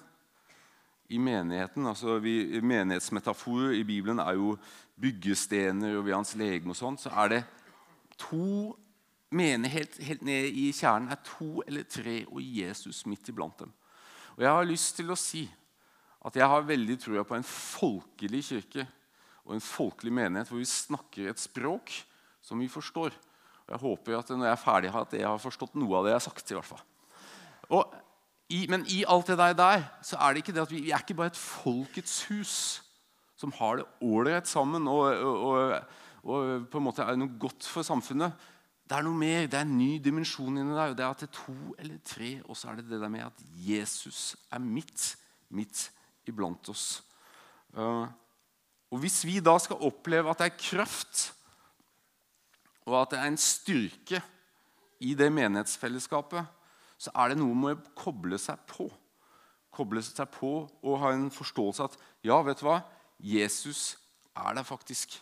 i 1.09 1.17
menigheten. 1.17 1.87
altså 1.87 2.19
vi, 2.19 2.61
Menighetsmetaforer 2.61 3.71
i 3.71 3.83
Bibelen 3.83 4.19
er 4.19 4.33
jo 4.33 4.57
byggestener 5.01 5.97
og 5.97 6.05
vi 6.05 6.13
hans 6.13 6.35
legeme 6.35 6.73
og 6.73 6.79
sånn. 6.79 6.97
Så 6.97 7.09
er 7.09 7.29
det 7.29 7.43
to 8.17 8.75
menighet 9.33 9.97
helt 10.05 10.21
ned 10.21 10.53
i 10.53 10.71
kjernen 10.71 11.11
er 11.11 11.21
to 11.25 11.63
eller 11.67 11.83
tre, 11.89 12.23
og 12.29 12.41
Jesus 12.41 13.05
midt 13.09 13.29
iblant 13.29 13.59
dem. 13.59 13.73
Og 14.35 14.43
Jeg 14.43 14.51
har 14.51 14.67
lyst 14.67 14.95
til 14.97 15.11
å 15.13 15.19
si 15.19 15.45
at 16.23 16.37
jeg 16.39 16.47
har 16.47 16.65
veldig 16.67 16.97
trua 17.01 17.25
på 17.27 17.35
en 17.35 17.45
folkelig 17.47 18.43
kirke 18.47 18.85
og 19.43 19.57
en 19.57 19.63
folkelig 19.63 20.13
menighet 20.15 20.49
hvor 20.49 20.61
vi 20.61 20.69
snakker 20.69 21.29
et 21.29 21.41
språk 21.41 21.91
som 22.43 22.61
vi 22.61 22.69
forstår. 22.71 23.11
Og 23.65 23.75
Jeg 23.75 23.83
håper 23.83 24.17
at 24.19 24.31
når 24.31 24.47
jeg 24.47 24.55
er 24.55 24.63
ferdig, 24.63 24.93
at 24.95 25.17
jeg 25.19 25.27
har 25.27 25.41
forstått 25.41 25.75
noe 25.79 25.99
av 25.99 26.07
det 26.07 26.13
jeg 26.13 26.21
har 26.21 26.27
sagt. 26.29 26.51
i 26.51 26.57
hvert 26.57 26.71
fall. 26.71 26.85
Og 27.73 27.99
i, 28.53 28.65
men 28.69 28.85
i 28.91 29.03
alt 29.09 29.29
det 29.31 29.37
der, 29.39 29.53
der, 29.57 29.85
så 30.05 30.19
er 30.19 30.33
det 30.33 30.43
ikke 30.43 30.55
det 30.55 30.65
at 30.65 30.71
vi, 30.71 30.81
vi 30.85 30.91
er 30.93 31.03
ikke 31.03 31.17
bare 31.17 31.31
et 31.31 31.39
folkets 31.39 32.23
hus 32.29 32.55
som 33.39 33.53
har 33.57 33.79
det 33.79 33.87
ålreit 34.03 34.47
sammen 34.47 34.87
og, 34.87 35.07
og, 35.25 35.93
og, 36.23 36.67
på 36.71 36.79
en 36.79 36.85
måte 36.85 37.03
er 37.03 37.17
noe 37.19 37.39
godt 37.39 37.65
for 37.67 37.85
samfunnet. 37.87 38.35
Det 38.83 38.97
er 38.97 39.05
noe 39.05 39.15
mer, 39.15 39.45
det 39.47 39.57
er 39.57 39.63
en 39.65 39.77
ny 39.77 39.95
dimensjon 40.03 40.57
inni 40.59 40.75
der. 40.75 40.91
og 40.91 40.97
Det 40.97 41.05
er 41.05 41.13
at 41.13 41.21
det 41.23 41.29
er 41.29 41.37
to 41.37 41.75
eller 41.79 42.01
tre, 42.05 42.31
og 42.43 42.57
så 42.57 42.69
er 42.69 42.81
det 42.81 42.89
det 42.89 42.99
der 43.01 43.11
med 43.11 43.25
at 43.25 43.45
Jesus 43.55 44.35
er 44.51 44.59
midt, 44.59 45.15
midt 45.49 45.85
iblant 46.27 46.69
oss. 46.69 47.03
Uh, 47.73 48.07
og 48.91 48.99
Hvis 48.99 49.23
vi 49.25 49.39
da 49.39 49.55
skal 49.57 49.81
oppleve 49.81 50.29
at 50.29 50.43
det 50.43 50.51
er 50.51 50.59
kraft 50.59 51.31
og 52.85 53.01
at 53.01 53.13
det 53.13 53.19
er 53.19 53.31
en 53.31 53.39
styrke 53.39 54.19
i 55.03 55.13
det 55.15 55.29
menighetsfellesskapet, 55.31 56.45
så 56.97 57.11
er 57.15 57.31
det 57.31 57.39
noe 57.39 57.55
med 57.55 57.77
å 57.77 57.93
koble 57.97 58.37
seg 58.39 58.59
på. 58.69 58.89
Koble 59.73 60.03
seg 60.05 60.29
på 60.35 60.53
og 60.67 60.99
ha 61.01 61.13
en 61.15 61.29
forståelse 61.33 61.87
at 61.87 61.95
ja, 62.27 62.37
vet 62.45 62.59
du 62.59 62.67
hva? 62.67 62.81
Jesus 63.19 63.95
er 64.35 64.55
der 64.57 64.67
faktisk. 64.67 65.17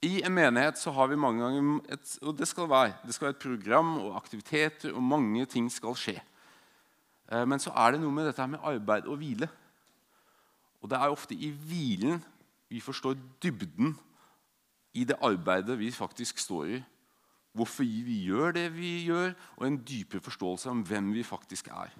I 0.00 0.22
en 0.24 0.32
menighet 0.32 0.78
så 0.80 0.92
har 0.96 1.10
vi 1.10 1.18
mange 1.20 1.44
ganger 1.44 1.92
et, 1.92 2.12
og 2.24 2.36
det 2.38 2.48
skal, 2.48 2.68
være, 2.70 2.94
det 3.04 3.14
skal 3.14 3.26
være 3.28 3.36
et 3.36 3.42
program 3.42 3.96
og 3.98 4.16
aktiviteter, 4.16 4.94
og 4.96 5.02
mange 5.04 5.44
ting 5.46 5.66
skal 5.72 5.96
skje. 5.98 6.16
Eh, 7.28 7.44
men 7.44 7.60
så 7.60 7.72
er 7.76 7.92
det 7.92 8.00
noe 8.00 8.14
med 8.14 8.30
dette 8.30 8.46
med 8.48 8.64
arbeid 8.64 9.08
og 9.10 9.20
hvile. 9.20 9.48
Og 10.80 10.88
det 10.88 10.96
er 10.96 11.12
ofte 11.12 11.36
i 11.36 11.50
hvilen 11.52 12.22
vi 12.72 12.80
forstår 12.80 13.18
dybden 13.42 13.92
i 14.96 15.04
det 15.04 15.18
arbeidet 15.20 15.76
vi 15.78 15.90
faktisk 15.92 16.38
står 16.40 16.78
i. 16.78 16.80
Hvorfor 17.52 17.84
vi 17.84 18.22
gjør 18.24 18.54
det 18.56 18.68
vi 18.72 19.02
gjør, 19.04 19.34
og 19.58 19.66
en 19.66 19.80
dypere 19.84 20.22
forståelse 20.22 20.70
om 20.70 20.80
hvem 20.86 21.12
vi 21.12 21.26
faktisk 21.26 21.68
er. 21.68 21.92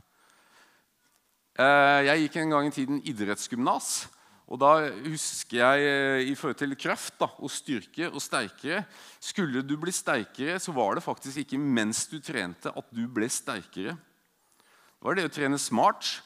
Eh, 1.58 2.00
jeg 2.06 2.24
gikk 2.24 2.40
en 2.40 2.56
gang 2.56 2.70
i 2.70 2.74
tiden 2.74 3.02
idrettsgymnas. 3.04 4.08
Og 4.50 4.58
da 4.58 4.70
husker 5.04 5.60
jeg 5.60 5.84
eh, 5.86 6.28
i 6.32 6.34
forhold 6.34 6.58
til 6.58 6.74
kraft 6.78 7.14
da, 7.20 7.28
og 7.38 7.52
styrke 7.54 8.08
og 8.10 8.18
sterkere 8.22 8.82
Skulle 9.22 9.62
du 9.62 9.76
bli 9.78 9.94
sterkere, 9.94 10.58
så 10.58 10.74
var 10.74 10.98
det 10.98 11.04
faktisk 11.06 11.44
ikke 11.44 11.60
mens 11.60 12.08
du 12.10 12.18
trente 12.18 12.72
at 12.74 12.90
du 12.90 13.04
ble 13.06 13.28
sterkere. 13.30 13.94
Det 13.94 15.06
var 15.06 15.16
det 15.16 15.28
å 15.28 15.32
trene 15.32 15.60
smart. 15.60 16.16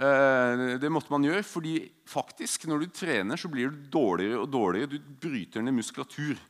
Eh, 0.00 0.64
det 0.82 0.90
måtte 0.90 1.12
man 1.14 1.24
gjøre, 1.24 1.46
fordi 1.46 1.76
faktisk 2.10 2.66
når 2.66 2.82
du 2.82 2.94
trener, 2.98 3.38
så 3.38 3.48
blir 3.52 3.70
du 3.70 3.86
dårligere 3.92 4.42
og 4.42 4.50
dårligere. 4.50 4.90
Du 4.96 5.14
bryter 5.22 5.62
ned 5.62 5.78
muskulatur. 5.78 6.40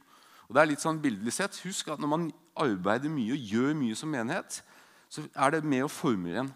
Og 0.49 0.57
det 0.57 0.63
er 0.63 0.73
litt 0.73 0.83
sånn 0.83 1.03
bildelig 1.05 1.37
sett. 1.37 1.61
Husk 1.67 1.93
at 1.93 2.01
når 2.01 2.11
man 2.11 2.31
arbeider 2.59 3.13
mye 3.13 3.37
og 3.37 3.53
gjør 3.53 3.77
mye 3.77 3.99
som 3.99 4.11
menighet, 4.11 4.63
så 5.11 5.27
er 5.37 5.53
det 5.53 5.67
med 5.69 5.85
å 5.85 5.93
forme 5.93 6.33
en. 6.41 6.51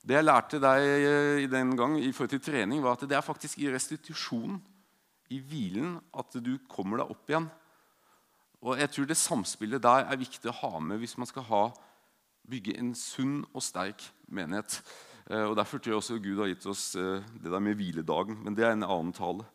Det 0.00 0.16
jeg 0.16 0.24
lærte 0.24 0.60
deg 0.62 0.86
eh, 0.86 1.38
i 1.44 1.48
den 1.50 1.74
gang 1.76 1.98
i 2.00 2.12
forhold 2.12 2.32
til 2.32 2.44
trening, 2.44 2.80
var 2.82 2.96
at 2.96 3.04
det 3.08 3.18
er 3.18 3.24
faktisk 3.24 3.60
i 3.60 3.68
restitusjonen, 3.72 4.60
i 5.30 5.38
hvilen, 5.46 5.98
at 6.16 6.34
du 6.42 6.56
kommer 6.70 6.98
deg 7.02 7.12
opp 7.12 7.30
igjen. 7.30 7.46
Og 8.60 8.80
jeg 8.80 8.90
tror 8.92 9.06
det 9.08 9.16
samspillet 9.16 9.82
der 9.84 10.08
er 10.08 10.20
viktig 10.20 10.50
å 10.50 10.56
ha 10.64 10.80
med 10.82 11.00
hvis 11.00 11.16
man 11.20 11.28
skal 11.28 11.46
ha, 11.48 11.62
bygge 12.50 12.74
en 12.80 12.90
sunn 12.98 13.44
og 13.52 13.62
sterk 13.62 14.02
menighet. 14.32 14.80
Eh, 15.30 15.44
og 15.44 15.54
Derfor 15.58 15.78
tror 15.78 15.94
jeg 15.94 16.00
også 16.00 16.18
Gud 16.22 16.40
har 16.42 16.50
gitt 16.50 16.66
oss 16.70 16.94
eh, 16.98 17.22
det 17.38 17.52
der 17.52 17.62
med 17.62 17.78
hviledagen. 17.78 18.40
Men 18.44 18.56
det 18.56 18.66
er 18.66 18.74
en 18.74 18.88
annen 18.88 19.14
tale. 19.16 19.46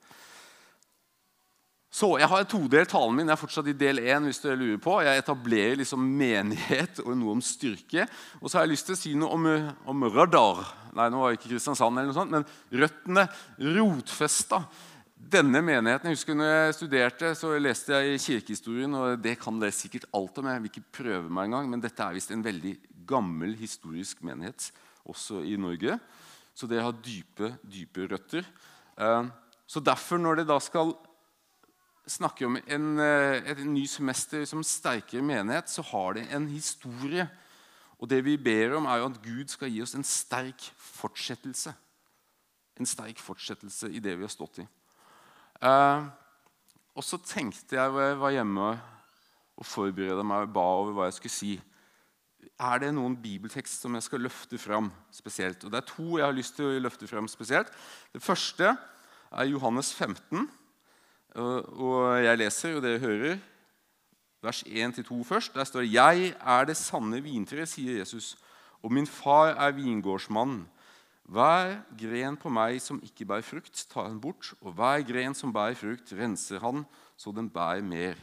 Så 1.96 2.18
Jeg 2.20 2.28
har 2.28 2.44
todelt 2.44 2.90
talen 2.92 3.16
min. 3.16 3.30
Jeg 3.30 3.38
er 3.38 3.40
fortsatt 3.40 3.68
i 3.72 3.76
del 3.78 4.02
1. 4.02 4.26
hvis 4.28 4.42
du 4.44 4.50
lurer 4.52 4.80
på. 4.84 4.98
Jeg 5.06 5.22
etablerer 5.22 5.78
liksom 5.80 6.02
menighet 6.04 7.00
og 7.06 7.14
noe 7.16 7.38
om 7.38 7.44
styrke. 7.44 8.04
Og 8.42 8.50
så 8.50 8.58
har 8.58 8.66
jeg 8.66 8.74
lyst 8.74 8.90
til 8.90 8.98
å 8.98 9.00
si 9.00 9.14
noe 9.16 9.38
om, 9.38 9.48
om 9.94 10.04
radar. 10.12 10.66
Nei, 10.96 11.06
nå 11.12 11.22
var 11.22 11.32
det 11.32 11.40
ikke 11.40 11.54
Kristiansand, 11.54 11.96
eller 11.96 12.12
noe 12.12 12.18
sånt, 12.18 12.36
men 12.36 12.82
røttene 12.82 13.24
rotfesta. 13.78 14.60
Denne 15.16 15.64
menigheten, 15.64 16.12
jeg 16.12 16.20
husker 16.20 16.38
når 16.38 16.52
jeg 16.52 16.76
studerte, 16.82 17.32
så 17.40 17.54
leste 17.64 17.96
jeg 17.96 18.12
i 18.12 18.22
kirkehistorien. 18.26 19.00
og 19.00 19.24
Det 19.24 19.38
kan 19.40 19.64
dere 19.64 19.78
sikkert 19.80 20.10
alt 20.20 20.44
om. 20.44 20.52
Jeg 20.52 20.66
vil 20.66 20.74
ikke 20.74 21.00
prøve 21.00 21.32
meg 21.32 21.48
engang, 21.48 21.72
men 21.72 21.88
dette 21.88 22.04
er 22.04 22.20
visst 22.20 22.36
en 22.36 22.44
veldig 22.44 22.76
gammel 23.08 23.56
historisk 23.62 24.20
menighet 24.28 24.68
også 25.08 25.46
i 25.48 25.56
Norge. 25.56 25.96
Så 26.52 26.68
det 26.68 26.84
har 26.84 27.04
dype, 27.08 27.56
dype 27.64 28.12
røtter. 28.12 28.48
Eh, 29.00 29.34
så 29.64 29.80
derfor, 29.80 30.20
når 30.20 30.44
det 30.44 30.50
da 30.52 30.60
skal 30.60 30.92
snakker 32.08 32.46
om 32.46 32.58
en, 32.58 33.00
eh, 33.00 33.42
et 33.52 33.66
ny 33.66 33.86
semester 33.86 34.46
som 34.46 34.64
sterkere 34.64 35.22
menighet, 35.22 35.70
så 35.70 35.82
har 35.82 36.14
det 36.14 36.28
en 36.32 36.48
historie. 36.48 37.30
Og 38.00 38.10
det 38.10 38.24
vi 38.26 38.38
ber 38.38 38.76
om, 38.78 38.86
er 38.86 38.98
jo 38.98 39.06
at 39.06 39.22
Gud 39.24 39.48
skal 39.48 39.70
gi 39.72 39.82
oss 39.82 39.96
en 39.96 40.04
sterk 40.04 40.72
fortsettelse. 40.78 41.74
En 42.80 42.86
sterk 42.86 43.20
fortsettelse 43.20 43.92
i 43.92 44.00
det 44.00 44.18
vi 44.18 44.24
har 44.24 44.34
stått 44.34 44.60
i. 44.60 44.68
Eh, 45.62 46.06
og 46.96 47.04
så 47.04 47.18
tenkte 47.18 47.76
jeg 47.76 47.92
da 47.92 48.10
jeg 48.10 48.20
var 48.20 48.32
hjemme 48.36 48.68
og 49.56 49.66
forberedte 49.66 50.26
meg 50.28 50.48
og 50.48 50.54
ba 50.56 50.66
over 50.82 50.94
hva 50.96 51.08
jeg 51.08 51.18
skulle 51.20 51.36
si 51.36 51.54
Er 52.60 52.80
det 52.80 52.94
noen 52.94 53.16
bibeltekst 53.20 53.82
som 53.82 53.96
jeg 53.96 54.04
skal 54.06 54.22
løfte 54.22 54.58
fram 54.62 54.92
spesielt? 55.12 55.64
Og 55.66 55.72
Det 55.72 55.78
er 55.80 55.88
to 55.90 56.18
jeg 56.18 56.26
har 56.26 56.36
lyst 56.36 56.56
til 56.56 56.66
å 56.66 56.80
løfte 56.80 57.08
fram 57.08 57.28
spesielt. 57.28 57.72
Det 58.14 58.22
første 58.24 58.78
er 59.32 59.50
Johannes 59.50 59.92
15. 59.92 60.48
Og 61.36 62.24
jeg 62.24 62.40
leser, 62.40 62.78
og 62.78 62.84
dere 62.86 63.02
hører, 63.04 63.40
vers 64.46 64.64
1-2 64.64 65.24
først. 65.24 65.54
Der 65.54 65.64
står 65.64 65.82
det 65.82 65.94
'Jeg 65.94 66.36
er 66.40 66.66
det 66.66 66.78
sanne 66.78 67.22
vintre', 67.22 67.66
sier 67.66 67.98
Jesus, 67.98 68.38
'og 68.84 68.92
min 68.92 69.08
far 69.08 69.48
er 69.48 69.72
vingårdsmannen'. 69.72 70.68
Hver 71.26 71.82
gren 71.98 72.38
på 72.38 72.50
meg 72.50 72.82
som 72.82 73.02
ikke 73.02 73.26
bærer 73.26 73.42
frukt, 73.42 73.88
tar 73.90 74.08
han 74.08 74.22
bort, 74.22 74.54
og 74.62 74.74
hver 74.74 75.02
gren 75.02 75.34
som 75.34 75.54
bærer 75.54 75.76
frukt, 75.76 76.14
renser 76.14 76.60
han, 76.60 76.86
så 77.18 77.32
den 77.32 77.50
bærer 77.50 77.82
mer. 77.82 78.16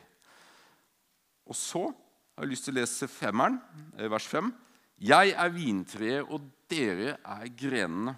Og 1.46 1.56
så 1.58 1.90
har 2.36 2.44
jeg 2.44 2.52
lyst 2.52 2.64
til 2.64 2.76
å 2.76 2.80
lese 2.80 3.08
femmeren, 3.08 3.60
eh, 3.98 4.10
vers 4.10 4.26
5. 4.26 4.54
Jeg 5.00 5.34
er 5.34 5.48
vintreet, 5.48 6.30
og 6.30 6.40
dere 6.70 7.16
er 7.24 7.48
grenene. 7.50 8.16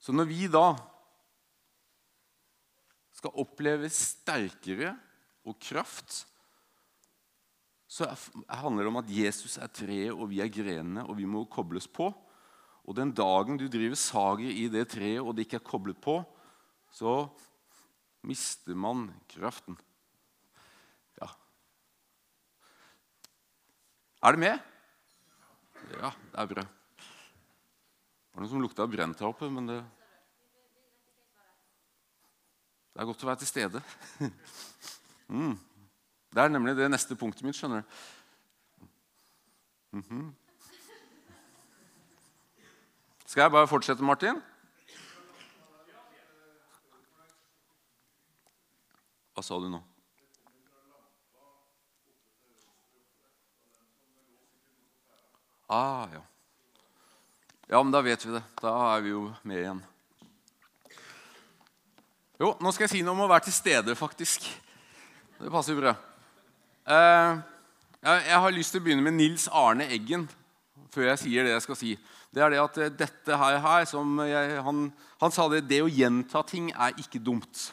Så 0.00 0.12
når 0.12 0.24
vi 0.24 0.48
da 0.48 0.74
skal 3.16 3.36
oppleve 3.40 3.88
sterkere 3.92 4.92
og 5.46 5.56
kraft, 5.62 6.24
så 7.86 8.08
handler 8.50 8.84
det 8.84 8.90
om 8.90 9.00
at 9.00 9.10
Jesus 9.12 9.56
er 9.62 9.70
treet, 9.72 10.12
og 10.12 10.28
vi 10.32 10.42
er 10.42 10.52
grenene, 10.52 11.06
og 11.06 11.16
vi 11.16 11.28
må 11.28 11.44
kobles 11.48 11.86
på. 11.86 12.10
Og 12.86 12.94
den 12.98 13.12
dagen 13.14 13.58
du 13.58 13.66
driver 13.70 13.98
sager 13.98 14.50
i 14.50 14.66
det 14.70 14.88
treet, 14.92 15.22
og 15.22 15.34
det 15.34 15.46
ikke 15.46 15.60
er 15.60 15.68
koblet 15.70 15.98
på, 16.02 16.18
så 16.92 17.24
mister 18.26 18.74
man 18.78 19.08
kraften. 19.30 19.78
Ja. 21.22 21.30
Er 24.26 24.36
det 24.36 24.42
med? 24.42 24.72
Ja, 25.96 26.10
det 26.10 26.42
er 26.42 26.50
bra. 26.50 26.66
Det 26.66 28.34
var 28.34 28.44
noe 28.44 28.50
som 28.50 28.62
lukta 28.62 28.86
brent 28.90 29.22
her 29.22 29.30
oppe, 29.30 29.48
men 29.48 29.70
det 29.70 29.80
det 32.96 33.02
er 33.02 33.08
godt 33.10 33.24
å 33.26 33.28
være 33.28 33.44
til 33.44 33.52
stede. 33.52 33.82
Mm. 35.26 35.56
Det 36.30 36.38
er 36.38 36.52
nemlig 36.54 36.76
det 36.78 36.86
neste 36.86 37.16
punktet 37.18 37.42
mitt. 37.42 37.56
skjønner 37.58 37.80
du. 37.82 37.86
Mm 39.90 40.04
-hmm. 40.06 40.34
Skal 43.26 43.42
jeg 43.42 43.50
bare 43.50 43.68
fortsette, 43.68 44.04
Martin? 44.04 44.42
Hva 49.34 49.42
sa 49.42 49.58
du 49.58 49.68
nå? 49.68 49.82
Ah, 55.68 56.08
ja. 56.12 56.22
ja, 57.68 57.82
men 57.82 57.92
da 57.92 58.00
vet 58.00 58.26
vi 58.26 58.32
det. 58.32 58.44
Da 58.62 58.96
er 58.96 59.00
vi 59.00 59.08
jo 59.08 59.34
med 59.42 59.58
igjen. 59.58 59.84
Jo, 62.36 62.50
nå 62.60 62.68
skal 62.74 62.84
jeg 62.84 62.98
si 62.98 63.04
noe 63.04 63.14
om 63.16 63.24
å 63.24 63.30
være 63.30 63.46
til 63.46 63.54
stede, 63.56 63.94
faktisk. 63.96 64.44
Det 65.38 65.52
passer 65.52 65.72
jo 65.72 65.80
bra. 65.80 65.94
Uh, 66.84 67.38
jeg 68.04 68.40
har 68.42 68.52
lyst 68.52 68.74
til 68.74 68.82
å 68.82 68.84
begynne 68.84 69.04
med 69.06 69.16
Nils 69.16 69.46
Arne 69.48 69.86
Eggen 69.88 70.26
før 70.92 71.08
jeg 71.10 71.22
sier 71.22 71.46
det 71.46 71.54
jeg 71.54 71.64
skal 71.64 71.78
si. 71.80 71.94
Det 72.32 72.44
er 72.44 72.52
det 72.52 72.60
at 72.60 72.78
eh, 72.80 72.92
dette 72.92 73.38
her, 73.40 73.56
her 73.64 73.86
jeg, 74.28 74.60
han, 74.64 74.84
han, 75.22 75.32
sa 75.32 75.46
det 75.52 75.64
det 75.68 75.80
å 75.84 75.90
gjenta 75.90 76.42
ting 76.48 76.68
er 76.72 76.96
ikke 77.00 77.22
dumt. 77.24 77.70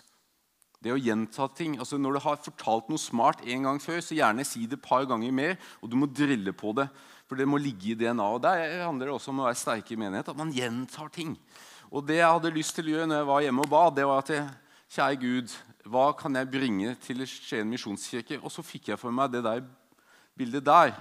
Det 0.83 0.91
å 0.91 0.99
gjenta 0.99 1.49
ting, 1.55 1.75
altså 1.79 1.99
Når 1.99 2.15
du 2.15 2.21
har 2.23 2.41
fortalt 2.43 2.89
noe 2.91 2.99
smart 2.99 3.43
en 3.43 3.67
gang 3.67 3.83
før, 3.83 3.99
så 4.03 4.15
gjerne 4.15 4.47
si 4.47 4.63
det 4.67 4.79
et 4.79 4.87
par 4.87 5.03
ganger 5.07 5.35
mer. 5.35 5.59
Og 5.83 5.91
du 5.91 5.99
må 5.99 6.07
drille 6.07 6.55
på 6.55 6.71
det, 6.79 6.87
for 7.27 7.39
det 7.39 7.47
må 7.47 7.59
ligge 7.59 7.91
i 7.91 7.99
DNA. 7.99 8.25
Og 8.35 8.41
Der 8.43 8.83
handler 8.83 9.11
det 9.11 9.15
også 9.15 9.31
om 9.35 9.43
å 9.43 9.47
være 9.49 9.59
sterke 9.59 9.95
i 9.95 9.99
menighet. 9.99 10.31
At 10.31 10.39
man 10.39 10.55
gjentar 10.55 11.11
ting. 11.11 11.35
Og 11.93 12.01
det 12.07 12.17
jeg 12.17 12.25
hadde 12.25 12.49
lyst 12.55 12.73
til 12.73 12.89
å 12.89 12.95
gjøre 12.95 13.07
når 13.09 13.19
jeg 13.19 13.29
var 13.29 13.41
hjemme 13.45 13.63
og 13.63 13.69
ba, 13.69 13.81
det 13.93 14.05
var 14.09 14.23
at 14.23 14.33
jeg, 14.33 14.45
Kjære 14.93 15.17
Gud, 15.21 15.53
hva 15.89 16.05
kan 16.17 16.37
jeg 16.37 16.49
bringe 16.53 16.91
til 17.01 17.21
Skien 17.29 17.69
misjonskirke? 17.69 18.39
Og 18.41 18.51
så 18.53 18.61
fikk 18.65 18.91
jeg 18.91 18.99
for 19.01 19.13
meg 19.13 19.31
det 19.33 19.41
der 19.45 19.61
bildet 20.37 20.65
der. 20.65 20.93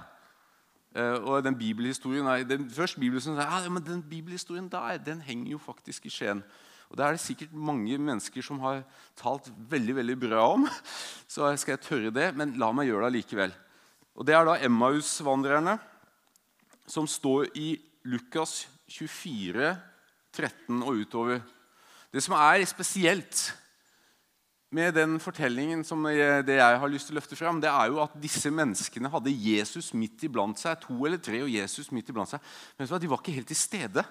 Uh, 0.93 1.17
og 1.25 1.45
den 1.45 1.57
bibelhistorien 1.57 2.25
nei, 2.25 2.43
den, 2.45 2.67
først 2.69 2.99
bibelhistorien, 3.01 3.41
ja, 3.41 3.69
men 3.73 3.85
den 3.85 4.03
bibelhistorien 4.05 4.67
der 4.69 4.99
den 5.01 5.21
henger 5.25 5.55
jo 5.55 5.61
faktisk 5.61 6.05
i 6.05 6.13
Skien. 6.13 6.43
Og 6.89 6.97
Det 6.97 7.05
er 7.05 7.15
det 7.15 7.23
sikkert 7.23 7.53
mange 7.53 7.97
mennesker 7.97 8.45
som 8.45 8.59
har 8.61 8.83
talt 9.17 9.49
veldig 9.69 9.95
veldig 9.97 10.17
bra 10.27 10.43
om. 10.53 10.67
Så 11.33 11.49
skal 11.57 11.73
jeg 11.73 11.85
tørre 11.87 12.13
det, 12.13 12.27
men 12.37 12.53
la 12.61 12.69
meg 12.69 12.91
gjøre 12.91 13.09
det 13.09 13.17
likevel. 13.17 13.55
Og 14.13 14.29
Det 14.29 14.37
er 14.37 14.45
da 14.45 14.59
Emmaus-vandrerne 14.61 15.79
som 16.85 17.09
står 17.09 17.49
i 17.57 17.79
Lukas 18.05 18.67
24, 18.93 19.73
13 20.33 20.81
og 20.81 21.03
utover. 21.03 21.43
Det 22.13 22.21
som 22.23 22.35
er 22.37 22.63
spesielt 22.69 23.53
med 24.73 24.95
den 24.97 25.19
fortellingen 25.21 25.83
som 25.85 26.01
det 26.05 26.57
jeg 26.57 26.79
har 26.81 26.89
lyst 26.89 27.09
til 27.09 27.15
å 27.15 27.19
løfte 27.19 27.37
fram, 27.37 27.59
det 27.61 27.69
er 27.69 27.91
jo 27.91 28.01
at 28.01 28.15
disse 28.21 28.49
menneskene 28.49 29.11
hadde 29.13 29.33
Jesus 29.33 29.91
midt 29.93 30.25
iblant 30.25 30.57
seg. 30.59 30.79
To 30.85 30.97
eller 31.05 31.21
tre 31.21 31.43
og 31.45 31.51
Jesus 31.53 31.91
midt 31.93 32.09
iblant 32.09 32.33
seg. 32.33 32.53
Men 32.77 32.89
de 32.89 33.11
var 33.11 33.21
ikke 33.21 33.35
helt 33.37 33.49
til 33.53 33.59
stede. 33.59 34.05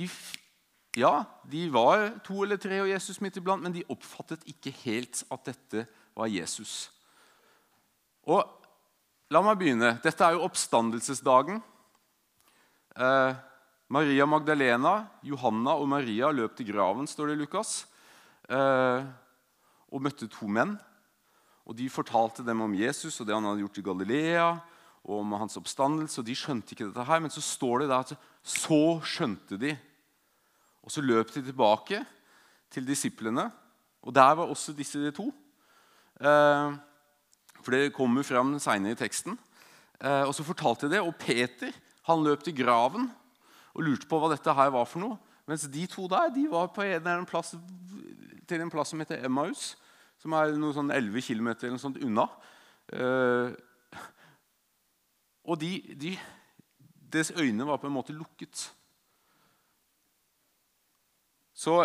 De, 0.00 0.08
ja, 0.96 1.12
de 1.44 1.66
var 1.74 2.06
to 2.24 2.40
eller 2.44 2.60
tre 2.60 2.80
og 2.84 2.88
Jesus 2.88 3.20
midt 3.24 3.36
iblant, 3.40 3.64
men 3.64 3.74
de 3.76 3.84
oppfattet 3.92 4.46
ikke 4.48 4.72
helt 4.84 5.24
at 5.28 5.50
dette 5.52 5.84
var 6.16 6.32
Jesus. 6.32 6.86
Og 8.28 8.46
La 9.28 9.42
meg 9.44 9.58
begynne. 9.60 9.90
Dette 10.00 10.24
er 10.24 10.36
jo 10.36 10.46
oppstandelsesdagen. 10.46 11.58
Eh, 12.96 13.34
Maria 13.88 14.26
Magdalena, 14.28 15.06
Johanna 15.24 15.72
og 15.80 15.88
Maria 15.88 16.28
løp 16.28 16.58
til 16.58 16.68
graven, 16.68 17.06
står 17.08 17.30
det 17.30 17.38
i 17.38 17.40
Lukas, 17.40 17.86
eh, 18.52 19.04
og 19.88 20.02
møtte 20.04 20.28
to 20.28 20.44
menn. 20.44 20.74
Og 21.64 21.76
De 21.76 21.88
fortalte 21.88 22.44
dem 22.44 22.60
om 22.60 22.74
Jesus 22.76 23.20
og 23.20 23.26
det 23.28 23.34
han 23.34 23.46
hadde 23.48 23.62
gjort 23.64 23.78
i 23.80 23.84
Galilea, 23.86 24.48
og 25.08 25.20
om 25.22 25.32
hans 25.40 25.56
oppstandelse. 25.56 26.20
og 26.20 26.26
De 26.26 26.36
skjønte 26.36 26.74
ikke 26.74 26.90
dette 26.90 27.04
her, 27.08 27.20
men 27.20 27.32
så 27.32 27.40
står 27.40 27.80
det 27.80 27.88
der 27.88 28.04
at 28.04 28.12
så 28.44 29.00
skjønte 29.00 29.56
de. 29.56 29.72
Og 30.84 30.92
så 30.92 31.00
løp 31.00 31.32
de 31.32 31.42
tilbake 31.44 32.02
til 32.70 32.84
disiplene, 32.84 33.50
og 34.04 34.12
der 34.14 34.34
var 34.36 34.48
også 34.52 34.74
disse 34.76 35.00
de 35.00 35.12
to. 35.16 35.30
Eh, 36.20 36.76
for 37.62 37.72
det 37.72 37.94
kommer 37.96 38.22
fram 38.22 38.58
seinere 38.60 38.92
i 38.92 39.00
teksten. 39.00 39.38
Eh, 40.00 40.28
og 40.28 40.34
så 40.36 40.44
fortalte 40.44 40.88
de 40.88 40.96
det, 40.96 41.00
og 41.00 41.16
Peter 41.16 41.72
han 42.04 42.24
løp 42.24 42.44
til 42.44 42.56
graven 42.56 43.08
og 43.78 43.84
lurte 43.86 44.08
på 44.10 44.18
hva 44.18 44.32
dette 44.32 44.54
her 44.58 44.72
var 44.74 44.88
for 44.90 45.04
noe. 45.04 45.18
Mens 45.48 45.64
de 45.70 45.86
to 45.88 46.08
der 46.10 46.32
de 46.34 46.44
var 46.50 46.66
på 46.74 46.82
en, 46.84 47.26
plass, 47.28 47.54
til 48.50 48.60
en 48.60 48.72
plass 48.72 48.90
som 48.92 49.00
heter 49.00 49.22
Emmaus, 49.24 49.70
som 50.18 50.34
er 50.34 50.56
noe 50.58 50.74
sånn 50.74 50.90
11 50.92 51.22
km 51.24 51.52
eller 51.54 51.76
noe 51.76 51.82
sånt 51.82 52.00
unna. 52.02 52.26
Eh, 52.92 53.54
og 55.48 55.60
de, 55.62 55.70
de, 55.96 56.12
deres 57.08 57.30
øyne 57.38 57.66
var 57.70 57.78
på 57.80 57.88
en 57.88 57.94
måte 57.94 58.16
lukket. 58.16 58.66
Så 61.56 61.80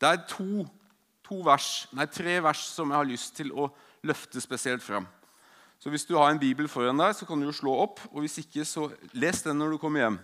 det 0.00 0.08
er 0.08 0.24
to, 0.28 0.64
to 1.24 1.38
vers, 1.46 1.86
nei, 1.94 2.08
tre 2.10 2.40
vers 2.42 2.64
som 2.72 2.90
jeg 2.90 2.98
har 2.98 3.12
lyst 3.12 3.36
til 3.38 3.52
å 3.52 3.68
løfte 4.04 4.42
spesielt 4.42 4.82
fram. 4.84 5.06
Så 5.84 5.90
Hvis 5.92 6.06
du 6.08 6.14
har 6.16 6.30
en 6.32 6.40
bibel 6.40 6.64
foran 6.64 6.96
deg, 6.96 7.12
så 7.12 7.26
kan 7.28 7.36
du 7.36 7.44
jo 7.44 7.52
slå 7.52 7.74
opp. 7.82 7.98
og 8.08 8.22
Hvis 8.24 8.38
ikke, 8.40 8.64
så 8.64 8.86
les 9.12 9.42
den 9.44 9.58
når 9.60 9.74
du 9.74 9.78
kommer 9.82 10.00
hjem. 10.00 10.16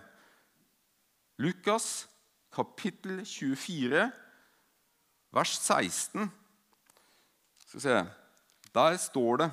Lukas 1.37 2.07
kapittel 2.49 3.19
24, 3.21 4.07
vers 5.29 5.51
16. 5.61 6.31
Skal 7.61 7.77
vi 7.77 7.83
se 7.83 7.99
Der 8.73 8.97
står 8.97 9.37
det 9.37 9.51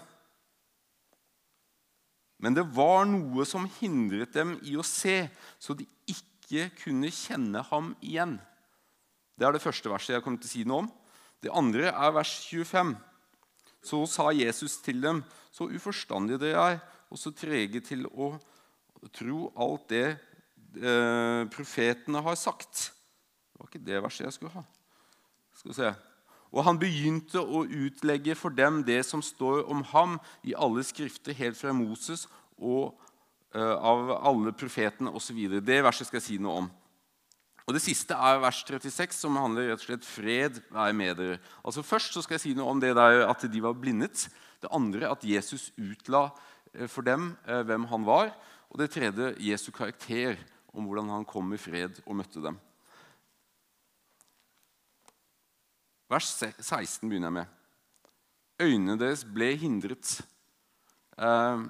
Men 2.40 2.56
det 2.56 2.64
var 2.72 3.04
noe 3.04 3.44
som 3.44 3.68
hindret 3.76 4.32
dem 4.32 4.56
i 4.64 4.78
å 4.80 4.86
se, 4.86 5.28
så 5.60 5.76
de 5.76 5.84
ikke 6.08 6.70
kunne 6.86 7.12
kjenne 7.12 7.60
ham 7.68 7.92
igjen. 8.00 8.38
Det 9.36 9.44
er 9.44 9.52
det 9.52 9.60
første 9.60 9.92
verset 9.92 10.14
jeg 10.16 10.24
kommer 10.24 10.40
til 10.40 10.48
å 10.48 10.54
si 10.56 10.64
noe 10.64 10.86
om. 10.86 10.90
Det 11.44 11.52
andre 11.52 11.92
er 11.92 12.16
vers 12.16 12.32
25. 12.48 12.96
Så 13.84 14.02
sa 14.10 14.30
Jesus 14.34 14.78
til 14.84 15.00
dem, 15.02 15.22
så 15.54 15.68
uforstandige 15.70 16.40
dere 16.42 16.64
er, 16.74 16.80
og 17.08 17.20
så 17.20 17.32
trege 17.32 17.80
til 17.84 18.04
å 18.10 18.34
tro 19.14 19.48
alt 19.56 19.86
det 19.92 20.06
eh, 20.10 21.42
profetene 21.54 22.22
har 22.24 22.36
sagt. 22.38 22.90
Det 23.52 23.62
var 23.62 23.70
ikke 23.70 23.86
det 23.86 24.02
verset 24.04 24.26
jeg 24.26 24.36
skulle 24.36 24.56
ha. 24.58 24.64
Skal 25.58 25.72
vi 25.72 25.78
se. 25.78 25.92
Og 26.54 26.64
han 26.64 26.78
begynte 26.80 27.40
å 27.42 27.64
utlegge 27.66 28.36
for 28.38 28.54
dem 28.54 28.80
det 28.86 29.02
som 29.06 29.22
står 29.24 29.66
om 29.68 29.82
ham 29.92 30.16
i 30.46 30.54
alle 30.56 30.84
skrifter, 30.86 31.36
helt 31.36 31.58
fra 31.58 31.74
Moses 31.76 32.24
og 32.56 32.96
uh, 33.54 33.76
av 33.76 34.14
alle 34.16 34.54
profetene 34.56 35.12
osv. 35.12 35.36
Det 35.60 35.82
verset 35.84 36.08
skal 36.08 36.20
jeg 36.20 36.28
si 36.28 36.38
noe 36.40 36.62
om. 36.62 36.70
Og 37.68 37.74
Det 37.76 37.82
siste 37.84 38.16
er 38.16 38.38
vers 38.40 38.62
36, 38.64 39.12
som 39.12 39.36
handler 39.36 39.66
rett 39.68 39.82
og 39.82 39.84
slett 39.84 40.06
fred 40.08 40.62
være 40.72 40.94
med 40.96 41.18
dere. 41.20 41.40
Altså 41.60 41.82
Først 41.84 42.14
så 42.16 42.22
skal 42.24 42.38
jeg 42.38 42.46
si 42.46 42.52
noe 42.56 42.72
om 42.72 42.80
det 42.80 42.94
der 42.96 43.26
at 43.28 43.44
de 43.44 43.60
var 43.60 43.76
blindet. 43.76 44.24
Det 44.62 44.72
andre 44.72 45.10
at 45.12 45.26
Jesus 45.28 45.68
utla 45.76 46.30
eh, 46.72 46.88
for 46.88 47.04
dem 47.04 47.34
eh, 47.44 47.60
hvem 47.68 47.84
han 47.92 48.08
var. 48.08 48.32
Og 48.72 48.80
det 48.80 48.88
tredje 48.96 49.34
Jesu 49.44 49.68
karakter, 49.68 50.40
om 50.72 50.88
hvordan 50.88 51.12
han 51.12 51.28
kom 51.28 51.52
i 51.52 51.60
fred 51.60 52.00
og 52.06 52.16
møtte 52.16 52.40
dem. 52.40 52.56
Vers 56.08 56.32
16 56.40 57.04
begynner 57.04 57.28
jeg 57.28 57.36
med. 57.36 57.56
Øynene 58.64 58.96
deres 58.96 59.28
ble 59.28 59.52
hindret. 59.60 60.22
Eh, 61.20 61.68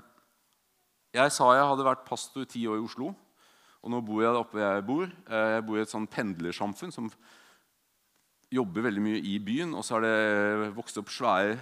jeg 1.19 1.35
sa 1.35 1.55
jeg 1.59 1.73
hadde 1.73 1.91
vært 1.91 2.07
pastor 2.07 2.47
ti 2.47 2.69
år 2.71 2.79
i 2.79 2.87
Oslo. 2.87 3.17
Og 3.85 3.93
nå 3.93 4.01
bor 4.05 4.23
jeg 4.23 4.33
der 4.33 4.41
oppe 4.41 4.63
jeg 4.63 4.87
bor. 4.87 5.07
Eh, 5.07 5.51
jeg 5.57 5.67
bor 5.67 5.79
i 5.79 5.85
et 5.85 5.93
sånn 5.93 6.09
pendlersamfunn 6.11 6.95
som 6.95 7.11
jobber 8.53 8.89
veldig 8.89 9.05
mye 9.05 9.21
i 9.21 9.37
byen. 9.43 9.77
Og 9.79 9.87
så 9.87 9.97
har 9.97 10.07
det 10.07 10.73
vokst 10.77 10.99
opp 11.01 11.13
svære 11.13 11.59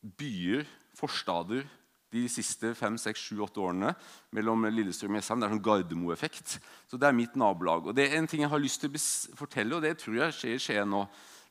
byer, 0.00 0.64
forstader, 0.96 1.66
de 2.10 2.24
siste 2.26 2.72
fem, 2.74 2.96
seks, 2.98 3.22
sju, 3.22 3.38
åtte 3.44 3.60
årene 3.62 3.92
mellom 4.34 4.66
Lillestrøm 4.66 5.14
og 5.14 5.20
Jessheim. 5.20 5.42
Det 5.42 5.46
er 5.46 5.54
sånn 5.54 5.62
Gardermo-effekt. 5.62 6.56
Så 6.90 6.98
det 6.98 7.06
er 7.06 7.14
mitt 7.14 7.36
nabolag. 7.38 7.86
Og 7.86 7.94
det 7.94 8.08
er 8.08 8.18
en 8.18 8.26
ting 8.30 8.42
jeg 8.42 8.50
har 8.50 8.62
lyst 8.62 8.82
til 8.82 8.90
å 8.90 9.02
fortelle, 9.38 9.76
og 9.76 9.84
det 9.86 9.94
tror 10.00 10.18
jeg 10.18 10.36
skjer 10.36 10.56
i 10.56 10.62
Skien 10.64 10.90
nå. 10.90 11.04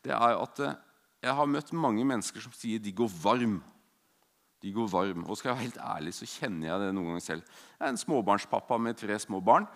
Det 0.04 0.12
er 0.16 0.36
at 0.36 0.64
eh, 0.66 0.78
jeg 1.24 1.36
har 1.36 1.52
møtt 1.52 1.72
mange 1.76 2.04
mennesker 2.08 2.44
som 2.44 2.56
sier 2.56 2.82
de 2.84 2.92
går 2.96 3.12
varm 3.22 3.60
de 4.62 4.74
går 4.76 4.90
varm. 4.92 5.26
Og 5.26 5.38
skal 5.38 5.50
jeg 5.50 5.58
være 5.58 5.68
helt 5.68 5.82
ærlig, 5.84 6.14
så 6.14 6.28
kjenner 6.28 6.68
jeg 6.68 6.84
det 6.84 6.94
noen 6.96 7.14
ganger 7.14 7.26
selv. 7.26 7.60
Jeg 7.78 7.86
er 7.86 7.94
en 7.94 8.02
småbarnspappa 8.04 8.78
med 8.78 9.00
tre 9.00 9.20
små 9.20 9.40
barn. 9.40 9.68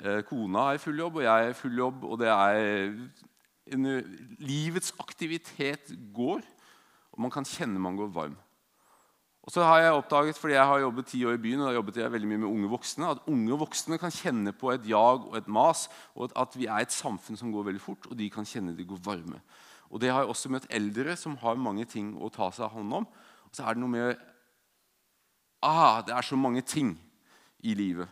Eh, 0.00 0.22
kona 0.26 0.70
er 0.70 0.78
i 0.78 0.82
full 0.82 0.98
jobb, 0.98 1.20
og 1.20 1.26
jeg 1.26 1.44
er 1.44 1.52
i 1.52 1.58
full 1.58 1.76
jobb. 1.78 2.06
Og 2.08 2.18
det 2.22 2.30
er 2.32 2.94
en, 3.72 3.90
livets 4.42 4.94
aktivitet 5.00 5.92
går, 6.14 6.42
og 7.12 7.20
man 7.22 7.30
kan 7.30 7.46
kjenne 7.46 7.82
man 7.82 7.96
går 7.96 8.10
varm. 8.14 8.38
Og 9.42 9.50
så 9.50 9.64
har 9.66 9.80
jeg 9.82 9.94
oppdaget, 9.98 10.38
fordi 10.38 10.54
jeg 10.54 10.66
har 10.66 10.80
jobbet 10.84 11.06
ti 11.10 11.24
år 11.26 11.34
i 11.34 11.42
byen, 11.42 11.60
og 11.60 11.66
da 11.66 11.74
jobbet 11.74 11.96
jeg 11.98 12.12
veldig 12.12 12.28
mye 12.30 12.42
med 12.44 12.48
unge 12.48 12.68
voksne, 12.70 13.08
at 13.10 13.24
unge 13.30 13.56
voksne 13.58 13.98
kan 13.98 14.14
kjenne 14.14 14.52
på 14.54 14.70
et 14.70 14.84
jag 14.86 15.26
og 15.26 15.34
et 15.38 15.48
mas, 15.50 15.88
og 16.14 16.30
at 16.38 16.54
vi 16.54 16.68
er 16.70 16.84
et 16.84 16.94
samfunn 16.94 17.38
som 17.38 17.50
går 17.50 17.66
veldig 17.70 17.82
fort, 17.82 18.06
og 18.06 18.18
de 18.18 18.28
kan 18.30 18.46
kjenne 18.46 18.76
de 18.78 18.86
går 18.86 19.02
varme. 19.02 19.42
Og 19.90 20.00
Det 20.00 20.10
har 20.10 20.22
jeg 20.22 20.30
også 20.30 20.48
møtt 20.48 20.70
eldre 20.70 21.16
som 21.16 21.34
har 21.36 21.58
mange 21.58 21.84
ting 21.84 22.14
å 22.16 22.30
ta 22.32 22.48
seg 22.54 22.70
hånd 22.70 22.94
om. 23.02 23.06
Og 23.44 23.50
så 23.52 23.66
er 23.66 23.74
det 23.74 23.82
noe 23.82 23.92
med 23.92 24.22
ah, 25.62 26.02
Det 26.02 26.14
er 26.14 26.22
så 26.22 26.36
mange 26.36 26.62
ting 26.62 26.96
i 27.62 27.74
livet. 27.74 28.08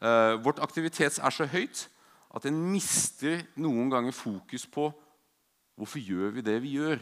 Eh, 0.00 0.36
vårt 0.44 0.58
aktivitets 0.60 1.18
er 1.18 1.30
så 1.32 1.46
høyt 1.48 1.86
at 2.36 2.46
en 2.48 2.58
mister 2.72 3.44
noen 3.56 3.90
ganger 3.92 4.12
fokus 4.12 4.66
på 4.68 4.90
hvorfor 5.76 6.00
gjør 6.00 6.34
vi 6.36 6.44
det 6.44 6.56
vi 6.64 6.76
gjør. 6.76 7.00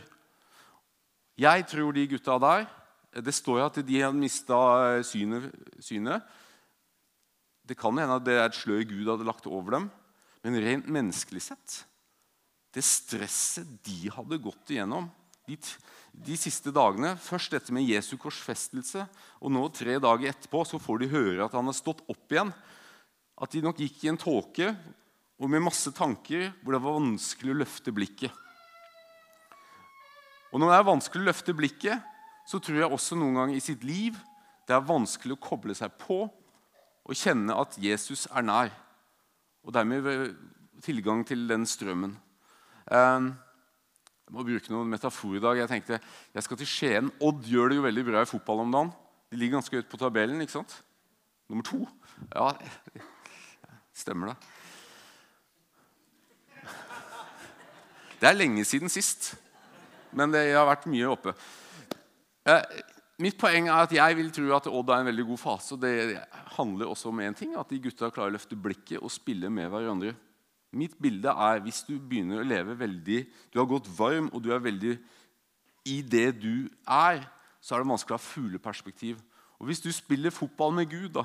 Jeg 1.39 1.67
tror 1.67 1.93
de 1.93 2.07
gutta 2.07 2.39
der 2.39 2.67
Det 3.15 3.35
står 3.35 3.59
jo 3.59 3.65
at 3.67 3.77
de 3.87 4.01
hadde 4.03 4.19
mista 4.19 5.03
synet, 5.07 5.53
Syne. 5.79 6.21
Det 7.63 7.77
kan 7.79 7.95
hende 7.99 8.15
at 8.19 8.25
det 8.27 8.35
er 8.35 8.47
et 8.49 8.55
slør 8.59 8.83
Gud 8.83 9.07
hadde 9.07 9.27
lagt 9.27 9.47
over 9.47 9.71
dem. 9.71 9.91
Men 10.43 10.59
rent 10.59 10.89
menneskelig 10.89 11.43
sett 11.43 11.85
Det 12.75 12.83
stresset 12.83 13.67
de 13.87 14.11
hadde 14.11 14.43
gått 14.43 14.75
igjennom 14.75 15.07
de, 15.47 15.57
de, 16.15 16.37
siste 16.39 16.73
dagene. 16.75 17.15
Først 17.21 17.55
dette 17.55 17.75
med 17.75 17.87
Jesu 17.89 18.15
korsfestelse, 18.21 19.07
og 19.41 19.53
nå 19.53 19.67
tre 19.75 19.99
dager 20.03 20.31
etterpå 20.31 20.63
så 20.69 20.81
får 20.83 21.03
de 21.03 21.13
høre 21.15 21.47
at 21.47 21.57
han 21.57 21.69
har 21.69 21.77
stått 21.77 22.05
opp 22.11 22.33
igjen. 22.33 22.53
At 23.35 23.55
de 23.55 23.65
nok 23.65 23.81
gikk 23.83 24.05
i 24.05 24.13
en 24.13 24.21
tåke 24.21 24.71
og 25.35 25.51
med 25.51 25.65
masse 25.67 25.91
tanker 25.97 26.53
hvor 26.63 26.77
det 26.77 26.83
var 26.85 27.01
vanskelig 27.01 27.55
å 27.55 27.61
løfte 27.65 27.95
blikket. 27.95 28.43
Og 30.55 30.63
når 30.63 30.71
det 30.71 30.79
er 30.79 30.87
vanskelig 30.87 31.25
å 31.25 31.29
løfte 31.33 31.57
blikket, 31.59 32.11
så 32.47 32.61
tror 32.63 32.79
jeg 32.79 32.95
også 32.95 33.19
noen 33.19 33.41
ganger 33.41 33.59
i 33.59 33.65
sitt 33.65 33.83
liv 33.87 34.17
det 34.65 34.77
er 34.77 34.87
vanskelig 34.87 35.37
å 35.37 35.45
koble 35.45 35.75
seg 35.77 35.93
på 36.01 36.25
og 37.05 37.19
kjenne 37.19 37.57
at 37.61 37.77
Jesus 37.81 38.25
er 38.31 38.45
nær. 38.47 38.71
Og 39.65 39.75
dermed 39.77 40.37
tilgang 40.85 41.25
til 41.27 41.45
den 41.49 41.67
strømmen. 41.69 42.15
Um, 42.89 43.33
jeg 44.25 44.33
må 44.33 44.45
bruke 44.47 44.73
noen 44.73 44.89
metafor 44.89 45.37
i 45.37 45.43
dag. 45.43 45.59
Jeg 45.61 45.71
tenkte 45.71 46.01
jeg 46.01 46.47
skal 46.47 46.61
til 46.61 46.69
Skien. 46.69 47.11
Odd 47.21 47.45
gjør 47.45 47.71
det 47.71 47.77
jo 47.79 47.85
veldig 47.85 48.05
bra 48.09 48.23
i 48.25 48.29
fotball 48.29 48.63
om 48.65 48.73
dagen. 48.73 48.93
De 49.29 49.41
ligger 49.41 49.59
ganske 49.59 49.77
høyt 49.77 49.91
på 49.91 50.01
tabellen. 50.01 50.41
ikke 50.41 50.57
sant? 50.57 50.79
Nummer 51.53 51.67
to. 51.67 51.83
Ja, 52.33 52.55
stemmer 54.05 54.33
det. 54.33 54.37
Det 58.23 58.31
er 58.31 58.39
lenge 58.39 58.65
siden 58.65 58.89
sist, 58.89 59.35
men 60.17 60.33
det 60.33 60.47
har 60.55 60.65
vært 60.65 60.87
mye 60.89 61.11
oppe. 61.13 61.35
Eh, 62.49 62.63
mitt 63.21 63.37
poeng 63.37 63.69
er 63.69 63.83
at 63.85 63.93
jeg 63.93 64.17
vil 64.17 64.31
tro 64.33 64.55
at 64.57 64.71
Odd 64.71 64.93
er 64.95 65.03
en 65.03 65.11
veldig 65.11 65.27
god 65.35 65.43
fase. 65.43 65.75
og 65.77 65.83
Det 65.83 66.23
handler 66.57 66.89
også 66.89 67.13
om 67.13 67.21
én 67.21 67.37
ting, 67.37 67.53
at 67.61 67.69
de 67.69 67.83
gutta 67.85 68.09
klarer 68.09 68.33
å 68.33 68.37
løfte 68.39 68.57
blikket 68.57 69.03
og 69.03 69.13
spille 69.13 69.53
med 69.53 69.69
hverandre. 69.69 70.15
Mitt 70.75 70.97
bilde 71.01 71.31
er 71.31 71.63
hvis 71.65 71.83
du 71.87 71.95
begynner 71.99 72.43
å 72.43 72.47
leve 72.47 72.75
veldig 72.79 73.21
Du 73.53 73.61
har 73.61 73.69
gått 73.71 73.91
varm, 73.99 74.31
og 74.33 74.43
du 74.43 74.51
er 74.55 74.63
veldig 74.63 74.97
I 75.87 76.01
det 76.03 76.29
du 76.43 76.69
er, 76.89 77.25
så 77.61 77.75
er 77.75 77.83
det 77.83 77.91
vanskelig 77.91 78.17
å 78.17 78.19
ha 78.19 78.25
fugleperspektiv. 78.25 79.19
Og 79.61 79.69
hvis 79.69 79.83
du 79.85 79.91
spiller 79.93 80.35
fotball 80.35 80.73
med 80.77 80.91
Gud, 80.91 81.11
da, 81.15 81.25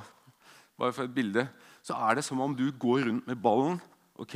bare 0.79 0.95
for 0.95 1.07
et 1.07 1.15
bilde, 1.15 1.47
så 1.83 1.97
er 2.07 2.19
det 2.19 2.25
som 2.27 2.39
om 2.43 2.55
du 2.55 2.69
går 2.71 3.07
rundt 3.07 3.27
med 3.27 3.39
ballen. 3.39 3.79
ok? 4.15 4.35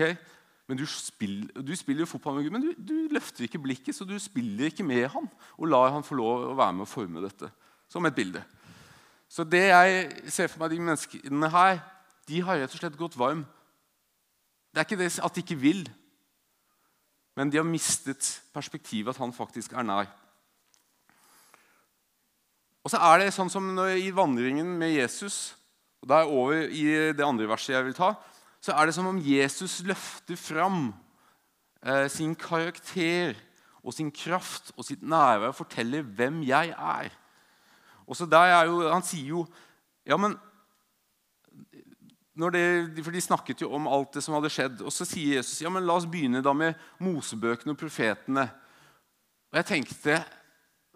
Men 0.67 0.80
du 0.80 0.86
spiller, 0.88 1.62
du 1.62 1.76
spiller 1.76 2.08
fotball 2.08 2.36
med 2.36 2.43
Gud, 2.43 2.52
men 2.56 2.63
du, 2.63 2.73
du, 2.78 3.08
løfter 3.12 3.43
ikke 3.45 3.60
blikket, 3.60 3.95
så 3.95 4.08
du 4.08 4.15
spiller 4.19 4.71
ikke 4.71 4.84
med 4.84 5.08
han 5.12 5.28
og 5.58 5.67
lar 5.67 5.91
han 5.91 6.06
få 6.08 6.15
lov 6.15 6.47
å 6.49 6.56
være 6.58 6.78
med 6.78 6.88
å 6.88 6.91
forme 6.91 7.23
dette. 7.23 7.52
Som 7.91 8.08
et 8.08 8.15
bilde. 8.15 8.41
Så 9.30 9.43
det 9.43 9.65
jeg 9.67 10.32
ser 10.32 10.49
for 10.49 10.63
meg 10.63 10.71
de 10.71 10.80
menneskene 10.82 11.49
her, 11.52 11.82
de 12.30 12.39
har 12.47 12.62
rett 12.62 12.73
og 12.73 12.80
slett 12.80 12.97
gått 12.97 13.17
varm. 13.19 13.43
Det 14.73 14.81
er 14.81 14.88
ikke 14.88 15.03
det 15.03 15.12
at 15.21 15.36
de 15.36 15.41
ikke 15.43 15.62
vil, 15.62 15.83
men 17.38 17.49
de 17.49 17.57
har 17.57 17.65
mistet 17.65 18.41
perspektivet 18.53 19.13
at 19.13 19.21
han 19.21 19.33
faktisk 19.33 19.73
er 19.73 19.86
nær. 19.86 20.09
Og 22.83 22.91
så 22.91 22.99
er 22.99 23.21
det 23.21 23.33
sånn 23.33 23.51
som 23.53 23.69
i 23.95 24.09
vandringen 24.12 24.73
med 24.79 24.97
Jesus 24.97 25.53
og 26.03 26.09
Da 26.09 26.17
er 26.17 26.25
jeg 26.25 26.36
over 26.36 26.53
i 26.67 26.86
det 27.15 27.23
andre 27.23 27.45
verset 27.47 27.77
jeg 27.77 27.86
vil 27.88 27.95
ta. 27.95 28.09
Så 28.59 28.73
er 28.75 28.86
det 28.86 28.95
som 28.95 29.07
om 29.07 29.21
Jesus 29.23 29.77
løfter 29.88 30.36
fram 30.36 30.89
eh, 31.79 32.09
sin 32.12 32.33
karakter 32.36 33.38
og 33.79 33.95
sin 33.95 34.09
kraft 34.12 34.73
og 34.75 34.83
sitt 34.83 34.99
nærvær 34.99 35.53
og 35.53 35.55
forteller 35.62 36.03
hvem 36.03 36.41
jeg 36.43 36.73
er. 36.75 37.15
Og 38.03 38.19
så 38.19 38.27
der 38.27 38.51
er 38.51 38.65
jo, 38.67 38.81
Han 38.91 39.03
sier 39.03 39.27
jo 39.31 39.45
Ja, 40.03 40.17
men 40.17 40.36
det, 42.34 43.04
For 43.04 43.13
de 43.13 43.22
snakket 43.22 43.62
jo 43.62 43.69
om 43.78 43.88
alt 43.88 44.13
det 44.15 44.24
som 44.26 44.34
hadde 44.34 44.50
skjedd. 44.50 44.82
Og 44.82 44.93
så 44.93 45.06
sier 45.06 45.38
Jesus 45.38 45.62
ja, 45.62 45.69
men 45.69 45.86
la 45.86 45.98
oss 46.00 46.10
begynne 46.10 46.41
da 46.41 46.54
med 46.54 46.74
Mosebøkene 47.04 47.76
og 47.76 47.80
profetene. 47.80 48.48
Og 49.54 49.60
jeg 49.62 49.69
tenkte 49.69 50.17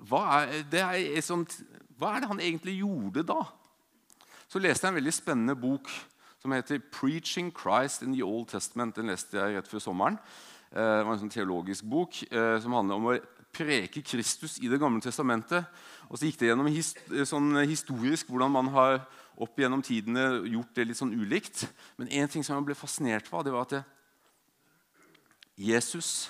hva 0.10 0.24
er, 0.42 0.66
det 0.70 0.82
er 0.82 1.22
sånt, 1.26 1.56
hva 1.98 2.16
er 2.16 2.22
det 2.22 2.30
han 2.30 2.42
egentlig 2.42 2.78
gjorde 2.80 3.26
da? 3.26 3.42
Så 4.48 4.62
leste 4.62 4.86
jeg 4.86 4.94
en 4.94 5.00
veldig 5.00 5.14
spennende 5.14 5.56
bok 5.58 5.90
som 6.38 6.54
heter 6.54 6.80
'Preaching 6.80 7.52
Christ 7.52 8.02
in 8.02 8.14
the 8.14 8.24
Old 8.24 8.48
Testament'. 8.50 8.96
Den 8.96 9.10
leste 9.10 9.38
jeg 9.38 9.58
rett 9.58 9.68
før 9.68 9.80
sommeren. 9.80 10.18
Eh, 10.72 10.98
det 11.00 11.06
var 11.06 11.14
en 11.14 11.20
sånn 11.20 11.34
teologisk 11.34 11.84
bok 11.90 12.24
eh, 12.32 12.60
som 12.62 12.74
handler 12.74 12.96
om 12.96 13.06
å 13.06 13.20
preke 13.54 14.02
Kristus 14.02 14.60
i 14.62 14.68
Det 14.68 14.80
gamle 14.80 15.02
testamentet. 15.02 15.66
Og 16.10 16.18
så 16.18 16.26
gikk 16.28 16.40
det 16.40 16.50
gjennom 16.52 16.70
sånn 17.26 17.68
historisk 17.68 18.28
hvordan 18.28 18.52
man 18.52 18.68
har 18.68 19.02
opp 19.38 19.60
gjennom 19.60 19.84
tidene 19.86 20.44
gjort 20.50 20.74
det 20.76 20.88
litt 20.88 21.00
sånn 21.00 21.14
ulikt. 21.14 21.68
Men 22.00 22.10
én 22.10 22.30
ting 22.32 22.46
som 22.46 22.58
jeg 22.58 22.68
ble 22.70 22.78
fascinert 22.78 23.30
av, 23.32 23.46
det 23.46 23.54
var 23.54 23.68
at 23.68 23.78
Jesus 25.58 26.30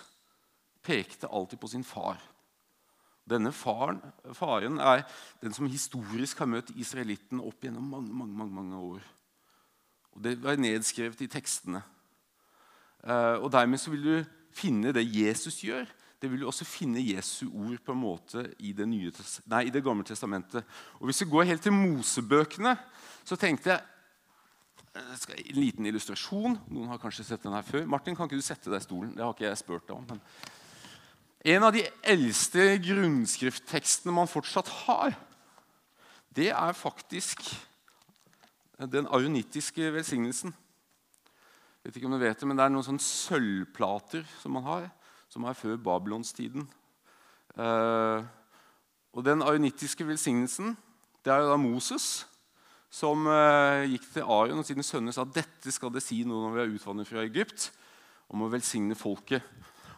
pekte 0.83 1.27
alltid 1.27 1.59
på 1.59 1.69
sin 1.71 1.83
far. 1.87 2.19
Denne 3.27 3.51
faren, 3.51 3.99
faren 4.37 4.79
er 4.79 5.03
den 5.41 5.55
som 5.55 5.67
historisk 5.67 6.39
har 6.39 6.47
møtt 6.47 6.71
israelitten 6.79 7.41
opp 7.43 7.63
gjennom 7.63 7.89
mange, 7.91 8.13
mange, 8.13 8.35
mange, 8.39 8.55
mange 8.55 8.83
år. 8.93 9.07
Og 10.15 10.23
Det 10.23 10.37
var 10.41 10.59
nedskrevet 10.59 11.21
i 11.21 11.29
tekstene. 11.29 11.83
Eh, 13.03 13.35
og 13.43 13.51
Dermed 13.51 13.79
så 13.79 13.91
vil 13.91 14.03
du 14.03 14.15
finne 14.55 14.95
det 14.95 15.03
Jesus 15.05 15.59
gjør. 15.63 15.85
Det 16.17 16.31
vil 16.31 16.41
du 16.41 16.47
også 16.49 16.65
finne 16.65 17.03
Jesu 17.03 17.45
ord 17.51 17.77
på 17.85 17.93
en 17.93 18.01
måte 18.01 18.47
i 18.65 18.71
Det, 18.73 18.87
nye, 18.89 19.11
nei, 19.45 19.67
i 19.67 19.73
det 19.73 19.83
gamle 19.85 20.05
testamentet. 20.05 20.65
Og 20.97 21.05
Hvis 21.05 21.21
vi 21.21 21.29
går 21.29 21.51
helt 21.51 21.61
til 21.61 21.75
Mosebøkene, 21.75 22.73
så 23.23 23.37
tenkte 23.37 23.69
jeg 23.69 23.81
eh, 24.95 25.49
En 25.51 25.61
liten 25.61 25.85
illustrasjon. 25.85 26.57
Noen 26.73 26.89
har 26.89 27.01
kanskje 27.01 27.27
sett 27.27 27.43
den 27.43 27.53
her 27.53 27.65
før. 27.65 27.85
Martin, 27.85 28.15
kan 28.15 28.25
ikke 28.25 28.39
du 28.39 28.45
sette 28.45 28.71
deg 28.71 28.81
i 28.81 28.87
stolen? 28.87 29.13
Det 29.13 29.23
har 29.23 29.35
ikke 29.35 29.45
jeg 29.49 29.61
spurt 29.63 29.87
deg 29.87 29.97
om. 29.99 30.07
men... 30.09 30.23
En 31.47 31.63
av 31.63 31.71
de 31.71 31.83
eldste 32.01 32.63
grunnskrifttekstene 32.81 34.11
man 34.11 34.27
fortsatt 34.27 34.67
har, 34.83 35.13
det 36.35 36.49
er 36.49 36.73
faktisk 36.75 37.45
den 38.91 39.07
aronittiske 39.07 39.93
velsignelsen. 39.93 40.51
Jeg 40.51 41.93
vet 41.93 41.99
ikke 42.01 42.09
om 42.09 42.17
du 42.17 42.19
vet 42.19 42.39
det, 42.41 42.47
men 42.49 42.57
Det 42.57 42.65
er 42.65 42.73
noen 42.73 42.83
sånne 42.83 43.05
sølvplater 43.05 44.25
som 44.41 44.57
man 44.57 44.65
har, 44.65 44.89
som 45.29 45.45
er 45.47 45.57
før 45.57 45.77
babylonstiden. 45.77 46.67
Eh, 47.57 48.25
og 49.13 49.25
Den 49.25 49.41
aionittiske 49.41 50.07
velsignelsen 50.07 50.75
det 51.25 51.33
er 51.33 51.43
jo 51.43 51.49
da 51.51 51.57
Moses 51.59 52.25
som 52.93 53.25
eh, 53.27 53.87
gikk 53.91 54.05
til 54.13 54.23
Aion 54.31 54.61
og 54.61 54.67
sine 54.67 54.85
sønner 54.85 55.11
sa 55.11 55.25
at 55.25 55.33
dette 55.35 55.73
skal 55.75 55.91
det 55.91 56.03
si 56.05 56.21
nå 56.23 56.37
når 56.39 56.53
vi 56.53 56.61
er 56.63 56.75
utvandret 56.77 57.09
fra 57.09 57.25
Egypt, 57.25 57.71
om 58.31 58.45
å 58.45 58.51
velsigne 58.51 58.95
folket. 58.95 59.43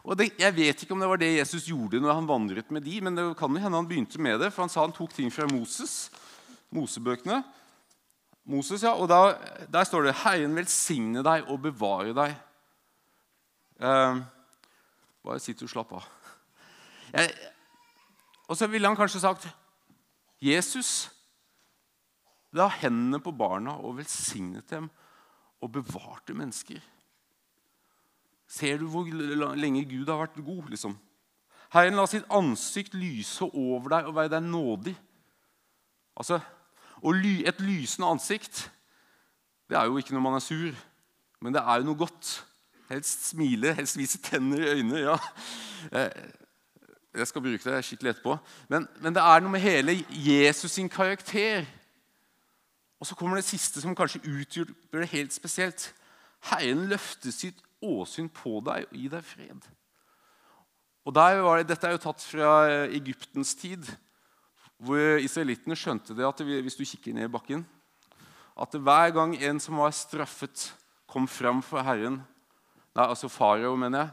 Og 0.02 0.16
det, 0.16 0.30
Jeg 0.40 0.56
vet 0.56 0.82
ikke 0.82 0.96
om 0.96 1.02
det 1.02 1.10
var 1.10 1.20
det 1.20 1.36
Jesus 1.36 1.68
gjorde 1.68 2.00
når 2.00 2.16
han 2.16 2.28
vandret 2.28 2.70
med 2.72 2.82
de, 2.82 2.96
men 3.04 3.16
det 3.16 3.26
kan 3.38 3.52
jo 3.52 3.62
hende 3.62 3.78
han 3.78 3.88
begynte 3.88 4.18
med 4.22 4.40
det, 4.40 4.50
for 4.52 4.64
han 4.64 4.72
sa 4.72 4.82
han 4.82 4.96
tok 4.96 5.12
ting 5.14 5.30
fra 5.30 5.46
Moses, 5.50 6.10
Mosebøkene. 6.74 7.42
Moses, 8.50 8.82
ja, 8.82 8.94
og 8.96 9.08
da, 9.10 9.36
Der 9.70 9.84
står 9.84 10.02
det 10.02 10.14
'Herren 10.24 10.56
velsigne 10.56 11.22
deg 11.22 11.44
og 11.46 11.62
bevare 11.62 12.14
deg'. 12.14 12.34
Eh, 13.80 14.22
bare 15.24 15.42
sitt 15.42 15.62
og 15.64 15.70
slapp 15.70 15.92
av. 15.98 16.06
Jeg, 17.12 17.32
og 18.48 18.56
så 18.58 18.68
ville 18.70 18.88
han 18.88 18.98
kanskje 18.98 19.22
sagt 19.22 19.48
Jesus 20.40 21.10
la 22.56 22.66
hendene 22.80 23.20
på 23.22 23.32
barna 23.36 23.76
og 23.78 23.98
velsignet 24.00 24.70
dem 24.70 24.88
og 25.60 25.72
bevarte 25.74 26.34
mennesker. 26.34 26.80
Ser 28.50 28.80
du 28.80 28.88
hvor 28.90 29.06
lenge 29.54 29.84
Gud 29.86 30.08
har 30.10 30.18
vært 30.24 30.40
god? 30.42 30.70
liksom? 30.72 30.96
Herren 31.70 31.98
la 31.98 32.06
sitt 32.10 32.26
ansikt 32.34 32.96
lyse 32.98 33.46
over 33.46 33.92
deg 33.92 34.08
og 34.08 34.16
være 34.16 34.32
deg 34.34 34.48
nådig. 34.48 34.96
Altså, 36.16 36.40
Et 37.02 37.60
lysende 37.60 38.08
ansikt 38.08 38.70
det 39.70 39.78
er 39.78 39.86
jo 39.86 39.96
ikke 39.96 40.12
når 40.14 40.20
man 40.20 40.34
er 40.34 40.42
sur, 40.42 40.74
men 41.40 41.54
det 41.54 41.62
er 41.62 41.78
jo 41.78 41.86
noe 41.86 41.96
godt. 41.96 42.44
Helst 42.90 43.28
smile, 43.28 43.74
helst 43.78 43.98
vise 43.98 44.18
tenner 44.18 44.58
i 44.58 44.70
øynene. 44.74 44.98
ja. 44.98 45.16
Jeg 47.14 47.26
skal 47.26 47.42
bruke 47.42 47.62
det 47.62 47.84
skikkelig 47.84 48.10
etterpå. 48.10 48.36
Men, 48.70 48.88
men 49.02 49.14
det 49.14 49.22
er 49.22 49.42
noe 49.42 49.50
med 49.54 49.62
hele 49.62 49.96
Jesus 50.10 50.74
sin 50.74 50.90
karakter. 50.90 51.66
Og 53.00 53.06
så 53.06 53.16
kommer 53.18 53.38
det 53.38 53.46
siste 53.46 53.82
som 53.82 53.94
kanskje 53.96 54.22
utgjør 54.26 54.72
det 54.92 55.08
helt 55.14 55.34
spesielt. 55.34 55.92
Herren 56.50 56.86
løfter 56.90 57.34
sitt 57.34 57.62
åsyn 57.82 58.28
på 58.28 58.60
deg 58.66 58.86
og 58.88 58.96
gi 58.96 59.08
deg 59.12 59.26
fred. 59.26 59.68
Og 61.06 61.14
det, 61.16 61.66
Dette 61.70 61.88
er 61.88 61.96
jo 61.96 62.02
tatt 62.04 62.22
fra 62.22 62.50
Egyptens 62.90 63.54
tid, 63.58 63.86
hvor 64.80 65.20
israelittene 65.20 65.78
skjønte 65.78 66.14
det 66.16 66.26
at 66.26 66.42
hvis 66.44 66.78
du 66.78 66.84
kikker 66.84 67.16
ned 67.16 67.28
i 67.28 67.32
bakken, 67.32 67.64
at 68.60 68.76
hver 68.76 69.14
gang 69.16 69.34
en 69.38 69.60
som 69.62 69.80
var 69.80 69.94
straffet, 69.96 70.70
kom 71.10 71.26
fram 71.26 71.62
for 71.64 71.82
Herren 71.82 72.20
Altså 73.08 73.30
farao, 73.32 73.76
mener 73.76 74.04
jeg. 74.04 74.10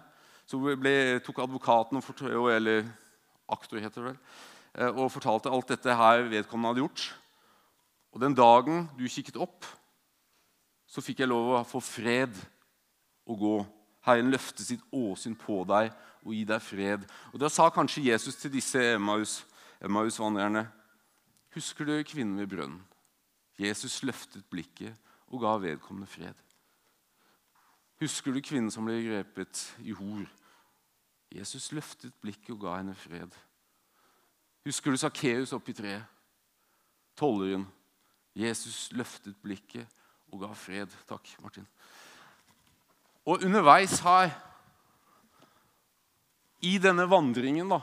Så 0.48 0.60
ble, 0.80 1.20
tok 1.26 1.42
advokaten 1.44 2.00
og 2.00 2.52
eller 2.54 2.86
aktor 3.52 3.80
heter 3.80 4.02
det 4.02 4.10
vel, 4.12 4.20
eh, 4.76 4.92
og 4.92 5.12
fortalte 5.12 5.52
alt 5.52 5.74
dette 5.74 5.96
her 5.96 6.24
vedkommende 6.32 6.74
hadde 6.74 6.84
gjort. 6.86 7.08
Og 8.16 8.22
den 8.22 8.36
dagen 8.36 8.88
du 8.98 9.04
kikket 9.08 9.40
opp, 9.40 9.66
så 10.88 11.04
fikk 11.04 11.20
jeg 11.22 11.32
lov 11.32 11.52
å 11.58 11.66
få 11.68 11.82
fred 11.84 12.36
å 13.28 13.36
gå. 13.36 13.56
Herren 14.08 14.32
løfte 14.32 14.64
sitt 14.64 14.84
åsyn 14.96 15.36
på 15.36 15.62
deg 15.68 15.92
og 16.24 16.34
gi 16.34 16.46
deg 16.48 16.64
fred. 16.64 17.04
Og 17.34 17.40
Da 17.44 17.50
sa 17.52 17.68
kanskje 17.70 18.08
Jesus 18.08 18.40
til 18.40 18.54
disse 18.54 18.80
Emmaus-vandrerne 18.96 20.68
Husker 21.58 21.88
du 21.88 21.96
kvinnen 22.06 22.38
ved 22.38 22.52
brønnen? 22.52 22.82
Jesus 23.58 24.04
løftet 24.06 24.46
blikket 24.52 24.94
og 25.34 25.42
ga 25.42 25.56
vedkommende 25.58 26.08
fred. 26.10 26.36
Husker 28.02 28.34
du 28.34 28.42
kvinnen 28.46 28.72
som 28.74 28.86
ble 28.86 29.00
grepet 29.02 29.64
i 29.82 29.96
hor? 29.98 30.26
Jesus 31.34 31.72
løftet 31.74 32.14
blikket 32.22 32.54
og 32.54 32.62
ga 32.62 32.78
henne 32.78 32.94
fred. 32.96 33.34
Husker 34.68 34.94
du 34.94 35.00
Sakkeus 35.02 35.54
oppi 35.56 35.74
treet? 35.76 36.06
Tolleren. 37.18 37.66
Jesus 38.38 38.92
løftet 38.94 39.38
blikket 39.42 39.88
og 40.32 40.44
ga 40.44 40.52
fred. 40.54 40.94
Takk, 41.10 41.30
Martin. 41.42 41.66
Og 43.26 43.44
underveis 43.44 43.98
her, 44.06 44.30
i 46.62 46.78
denne 46.82 47.06
vandringen, 47.10 47.70
da, 47.70 47.82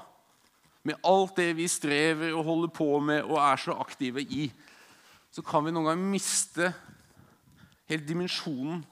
med 0.84 0.98
alt 1.06 1.36
det 1.38 1.52
vi 1.56 1.66
strever 1.70 2.34
og 2.34 2.44
holder 2.44 2.72
på 2.74 2.88
med 3.00 3.22
og 3.22 3.38
er 3.38 3.60
så 3.60 3.76
aktive 3.80 4.22
i, 4.22 4.48
så 5.30 5.42
kan 5.46 5.64
vi 5.66 5.72
noen 5.74 5.90
ganger 5.90 6.10
miste 6.14 6.72
helt 7.90 8.06
dimensjonen. 8.08 8.82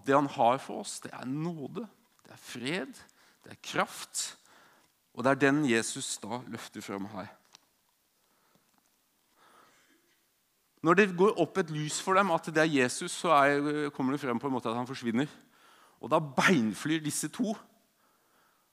At 0.00 0.06
det 0.08 0.16
han 0.16 0.30
har 0.32 0.56
for 0.64 0.80
oss, 0.80 0.96
det 1.04 1.10
er 1.12 1.28
nåde, 1.28 1.84
det 2.24 2.32
er 2.32 2.40
fred, 2.40 3.00
det 3.44 3.52
er 3.52 3.60
kraft. 3.60 4.38
Og 5.12 5.24
det 5.24 5.34
er 5.34 5.42
den 5.42 5.58
Jesus 5.68 6.14
da 6.22 6.38
løfter 6.48 6.80
frem 6.80 7.04
her. 7.12 7.28
Når 10.80 10.96
det 10.96 11.10
går 11.12 11.36
opp 11.42 11.58
et 11.60 11.72
lys 11.74 11.98
for 12.00 12.16
dem 12.16 12.30
at 12.32 12.46
det 12.48 12.62
er 12.62 12.76
Jesus, 12.78 13.12
så 13.12 13.34
er, 13.36 13.90
kommer 13.92 14.16
det 14.16 14.22
frem 14.22 14.40
på 14.40 14.48
en 14.48 14.54
måte 14.54 14.70
at 14.70 14.78
han 14.78 14.88
forsvinner. 14.88 15.28
Og 16.00 16.08
da 16.08 16.16
beinflyr 16.16 17.02
disse 17.04 17.28
to. 17.28 17.52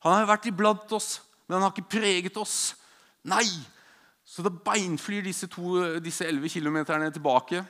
Han 0.05 0.15
har 0.15 0.29
vært 0.29 0.47
iblant 0.47 0.91
oss, 0.95 1.17
men 1.47 1.57
han 1.57 1.67
har 1.67 1.75
ikke 1.75 1.97
preget 1.97 2.39
oss. 2.39 2.77
Nei! 3.27 3.43
Så 4.23 4.43
da 4.43 4.51
beinflyr 4.51 5.25
disse, 5.27 5.51
to, 5.51 5.99
disse 5.99 6.23
11 6.27 6.55
kilometerne 6.55 7.11
tilbake 7.11 7.65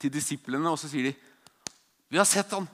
til 0.00 0.12
disiplene, 0.12 0.68
og 0.68 0.78
så 0.80 0.88
sier 0.88 1.08
de 1.08 1.16
Vi 2.10 2.18
har 2.18 2.26
sett 2.26 2.50
han. 2.52 2.66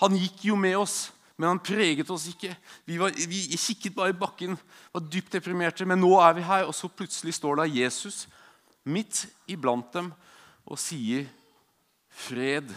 Han 0.00 0.16
gikk 0.16 0.46
jo 0.48 0.56
med 0.56 0.76
oss, 0.78 1.12
men 1.36 1.50
han 1.52 1.60
preget 1.60 2.08
oss 2.12 2.26
ikke. 2.30 2.54
Vi, 2.88 2.96
var, 3.00 3.12
vi 3.12 3.58
kikket 3.60 3.94
bare 3.96 4.14
i 4.14 4.16
bakken, 4.16 4.56
var 4.92 5.04
dypt 5.04 5.36
deprimerte, 5.36 5.84
men 5.88 6.00
nå 6.00 6.14
er 6.24 6.38
vi 6.38 6.44
her. 6.48 6.64
Og 6.68 6.74
så 6.76 6.88
plutselig 6.88 7.36
står 7.36 7.60
da 7.60 7.68
Jesus 7.68 8.24
midt 8.88 9.26
iblant 9.50 9.92
dem 9.92 10.12
og 10.64 10.80
sier, 10.80 11.28
'Fred 12.08 12.72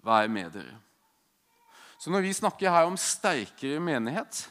være 0.00 0.28
med 0.32 0.54
dere'. 0.56 0.80
Så 2.00 2.10
når 2.10 2.24
vi 2.24 2.32
snakker 2.32 2.72
her 2.72 2.88
om 2.88 2.96
sterkere 2.96 3.80
menighet, 3.80 4.48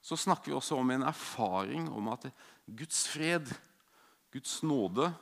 så 0.00 0.16
snakker 0.16 0.50
vi 0.50 0.56
også 0.56 0.76
om 0.80 0.90
en 0.90 1.04
erfaring 1.04 1.90
om 1.92 2.08
at 2.08 2.30
Guds 2.64 3.06
fred, 3.08 3.48
Guds 4.32 4.62
nåde, 4.62 5.12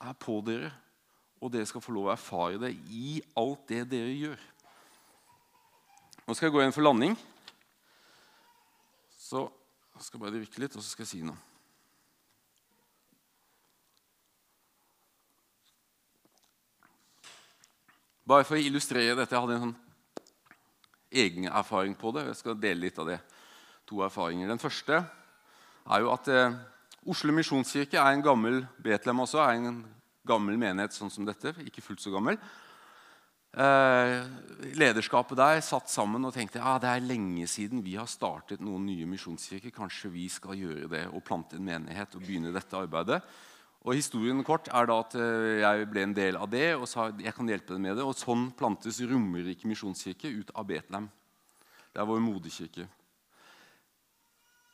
er 0.00 0.12
på 0.12 0.40
dere, 0.46 0.72
og 1.46 1.52
dere 1.54 1.66
skal 1.68 1.82
få 1.82 1.94
lov 1.94 2.08
å 2.08 2.14
erfare 2.16 2.58
det 2.58 2.72
i 2.90 3.20
alt 3.38 3.68
det 3.70 3.84
dere 3.92 4.10
gjør. 4.10 4.44
Nå 6.26 6.34
skal 6.34 6.48
jeg 6.48 6.56
gå 6.56 6.62
inn 6.64 6.74
for 6.74 6.82
landing. 6.82 7.14
Så 9.14 9.46
skal 10.02 10.18
jeg 10.18 10.24
bare 10.24 10.34
drikke 10.40 10.62
litt, 10.64 10.74
og 10.74 10.82
så 10.82 10.90
skal 10.90 11.06
jeg 11.06 11.12
si 11.12 11.22
noe. 11.22 11.38
Bare 18.26 18.42
for 18.42 18.58
å 18.58 18.62
illustrere 18.66 19.14
dette. 19.14 19.30
Jeg 19.30 19.44
hadde 19.44 19.56
en 19.60 19.68
sånn 19.68 19.76
egen 21.14 21.46
erfaring 21.46 21.94
på 21.94 22.10
det. 22.16 22.26
Jeg 22.32 22.40
skal 22.40 22.58
dele 22.58 22.88
litt 22.88 22.98
av 22.98 23.12
det. 23.12 23.20
To 23.86 24.02
erfaringer. 24.02 24.50
Den 24.50 24.58
første 24.58 24.98
er 24.98 26.02
jo 26.02 26.10
at 26.10 26.26
eh, 26.34 26.56
Oslo 27.06 27.30
misjonskirke 27.30 28.02
er 28.02 28.16
en 28.16 28.24
gammel 28.26 28.64
Betlehem 28.82 29.22
også, 29.22 29.38
er 29.38 29.60
en 29.60 29.84
gammel 30.26 30.58
menighet 30.60 30.96
sånn 30.96 31.12
som 31.12 31.26
dette. 31.26 31.54
Ikke 31.66 31.84
fullt 31.84 32.02
så 32.02 32.12
gammel. 32.14 32.38
Eh, 33.56 34.24
lederskapet 34.76 35.38
der 35.38 35.62
satt 35.64 35.88
sammen 35.88 36.28
og 36.28 36.34
tenkte 36.36 36.60
ja, 36.60 36.74
det 36.76 36.90
er 36.90 37.06
lenge 37.08 37.46
siden 37.48 37.80
vi 37.80 37.94
har 37.96 38.08
startet 38.10 38.60
noen 38.60 38.84
nye 38.84 39.06
misjonskirker. 39.08 39.72
Kanskje 39.72 40.12
vi 40.12 40.26
skal 40.32 40.58
gjøre 40.60 40.90
det 40.92 41.04
og 41.08 41.24
plante 41.24 41.56
en 41.56 41.64
menighet 41.64 42.18
og 42.18 42.26
begynne 42.26 42.52
dette 42.52 42.76
arbeidet. 42.76 43.22
Og 43.86 43.94
Historien 43.94 44.42
kort 44.44 44.68
er 44.68 44.88
da 44.90 44.98
at 45.00 45.16
eh, 45.16 45.62
jeg 45.62 45.88
ble 45.88 46.04
en 46.04 46.16
del 46.16 46.36
av 46.36 46.50
det 46.52 46.74
og 46.74 46.84
sa 46.90 47.08
jeg 47.14 47.32
kan 47.36 47.48
hjelpe 47.48 47.72
deg 47.72 47.84
med 47.86 47.96
det. 47.96 48.04
Og 48.04 48.18
sånn 48.18 48.50
plantes 48.58 49.00
Romerike 49.06 49.68
misjonskirke 49.70 50.32
ut 50.36 50.52
av 50.52 50.68
Betlehem. 50.68 51.08
Det 51.94 52.02
er 52.02 52.10
vår 52.10 52.20
moderkirke. 52.20 52.90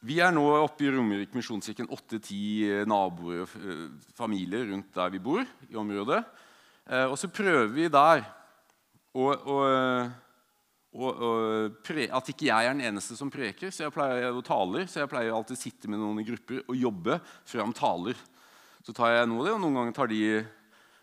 Vi 0.03 0.17
er 0.19 0.33
nå 0.35 0.43
oppe 0.65 0.83
i 0.83 0.91
Romerike 0.91 1.37
misjonskirke, 1.39 1.87
åtte-ti 1.95 2.43
eh, 2.67 2.87
naboer 2.91 3.45
og 3.45 3.53
eh, 3.61 3.85
familier 4.19 4.67
rundt 4.73 4.91
der 4.97 5.13
vi 5.15 5.21
bor. 5.23 5.45
i 5.71 5.79
området. 5.79 6.25
Og 7.07 7.15
så 7.15 7.29
prøver 7.31 7.69
vi 7.71 7.85
der 7.87 8.25
å, 9.15 9.27
å, 9.31 9.59
å 10.99 11.29
pre, 11.87 12.09
at 12.11 12.31
ikke 12.33 12.49
jeg 12.49 12.67
er 12.67 12.75
den 12.75 12.83
eneste 12.89 13.15
som 13.15 13.31
preker 13.31 13.71
så 13.71 13.85
jeg 13.85 13.95
pleier, 13.95 14.35
og 14.35 14.43
taler. 14.45 14.89
Så 14.91 14.99
jeg 14.99 15.11
pleier 15.13 15.31
alltid 15.31 15.55
å 15.55 15.61
sitte 15.61 15.93
med 15.93 16.03
noen 16.03 16.19
i 16.19 16.27
grupper 16.27 16.65
og 16.67 16.81
jobbe 16.81 17.21
fram 17.47 17.71
taler. 17.77 18.19
Så 18.83 18.91
tar 18.97 19.15
jeg 19.15 19.31
noe 19.31 19.45
av 19.45 19.47
det, 19.47 19.55
og 19.55 19.63
noen 19.63 19.79
ganger 19.79 19.97
tar 20.01 20.11
de 20.11 20.43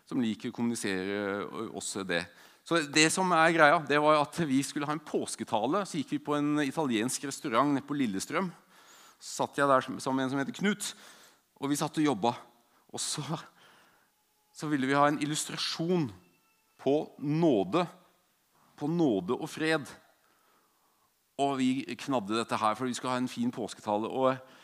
som 0.04 0.20
liker 0.20 0.52
å 0.52 0.58
kommunisere, 0.60 1.48
også 1.72 2.04
det. 2.04 2.26
Så 2.68 2.82
det 2.92 3.08
som 3.14 3.32
er 3.32 3.56
greia, 3.56 3.80
det 3.88 3.98
var 4.04 4.20
at 4.20 4.36
Vi 4.44 4.60
skulle 4.62 4.86
ha 4.86 4.92
en 4.92 5.00
påsketale. 5.00 5.86
Så 5.88 6.02
gikk 6.02 6.18
vi 6.18 6.24
på 6.28 6.36
en 6.36 6.60
italiensk 6.60 7.24
restaurant 7.30 7.72
nede 7.72 7.88
på 7.88 7.96
Lillestrøm. 7.96 8.52
Satt 9.20 9.58
jeg 9.60 9.68
der 9.68 9.84
sammen 9.84 10.16
med 10.16 10.24
en 10.24 10.32
som 10.32 10.40
heter 10.40 10.56
Knut, 10.56 10.94
og 11.60 11.68
vi 11.68 11.76
satt 11.76 11.98
og 12.00 12.06
jobba. 12.06 12.34
Og 12.90 13.02
så, 13.02 13.22
så 14.56 14.68
ville 14.70 14.88
vi 14.88 14.96
ha 14.96 15.06
en 15.08 15.20
illustrasjon 15.20 16.08
på 16.80 16.94
nåde. 17.18 17.84
På 18.80 18.88
nåde 18.88 19.36
og 19.36 19.50
fred. 19.52 19.84
Og 21.40 21.58
vi 21.60 21.84
knadde 22.00 22.38
dette 22.38 22.56
her, 22.56 22.74
for 22.76 22.88
vi 22.88 22.96
skal 22.96 23.14
ha 23.14 23.20
en 23.20 23.28
fin 23.28 23.52
påsketale. 23.52 24.08
Og 24.08 24.56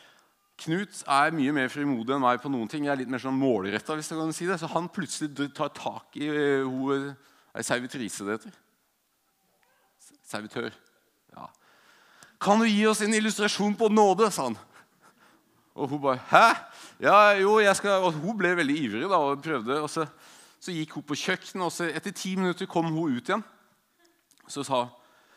Knut 0.56 1.02
er 1.04 1.34
mye 1.36 1.52
mer 1.52 1.68
frimodig 1.68 2.14
enn 2.14 2.22
meg 2.22 2.40
på 2.40 2.48
noen 2.48 2.68
ting. 2.72 2.86
Jeg 2.86 2.94
er 2.94 3.02
litt 3.02 3.10
mer 3.12 3.20
sånn 3.20 3.36
målretta. 3.36 3.92
Hvis 3.98 4.08
jeg 4.08 4.16
kan 4.16 4.32
si 4.32 4.48
det. 4.48 4.56
Så 4.62 4.70
han 4.72 4.88
plutselig 4.88 5.50
tar 5.56 5.72
tak 5.76 6.16
i 6.16 6.30
hun 6.64 7.10
Er 7.12 7.60
det 7.60 7.68
servitrise 7.68 8.24
det 8.24 8.38
heter? 8.38 8.56
Servitør. 10.24 10.72
Ja. 11.36 11.50
'Kan 12.46 12.60
du 12.62 12.68
gi 12.68 12.86
oss 12.86 13.00
en 13.02 13.14
illustrasjon 13.14 13.74
på 13.74 13.88
nåde?' 13.90 14.30
sa 14.30 14.44
han. 14.46 14.58
Og 15.74 15.88
hun 15.88 16.00
bare 16.00 16.20
'Hæ?' 16.30 16.54
Ja, 17.00 17.30
jo, 17.42 17.58
jeg 17.58 17.76
skal... 17.76 17.90
Og 17.90 18.12
hun 18.12 18.38
ble 18.38 18.56
veldig 18.56 18.76
ivrig 18.78 19.10
da, 19.10 19.18
og 19.18 19.42
prøvde. 19.42 19.80
og 19.82 19.90
så, 19.90 20.06
så 20.60 20.70
gikk 20.72 20.92
hun 20.92 21.02
på 21.02 21.14
kjøkkenet, 21.14 21.64
og 21.64 21.72
så 21.72 21.90
etter 21.90 22.14
ti 22.14 22.36
minutter 22.36 22.66
kom 22.66 22.86
hun 22.86 23.16
ut 23.16 23.28
igjen. 23.28 23.42
Så 24.48 24.62
sa 24.62 24.84
hun 24.84 24.94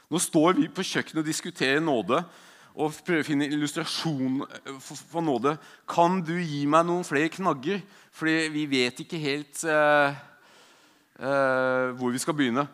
'Nå 0.10 0.20
står 0.20 0.54
vi 0.54 0.68
på 0.68 0.86
kjøkkenet 0.86 1.24
og 1.24 1.26
diskuterer 1.26 1.82
nåde.' 1.82 2.24
og 2.80 2.94
prøve 3.04 3.24
å 3.26 3.28
finne 3.28 3.50
illustrasjon 3.50 4.44
eh, 4.46 4.78
for, 4.80 4.96
for 4.96 5.22
nåde. 5.26 5.58
Kan 5.90 6.22
du 6.22 6.38
gi 6.38 6.66
meg 6.70 6.86
noen 6.86 7.04
flere 7.04 7.32
knagger? 7.34 7.82
Fordi 8.14 8.48
vi 8.54 8.66
vet 8.70 9.02
ikke 9.04 9.18
helt 9.18 9.64
uh, 9.66 10.14
uh, 11.20 11.90
hvor 11.98 12.14
vi 12.14 12.22
skal 12.22 12.38
begynne. 12.38 12.68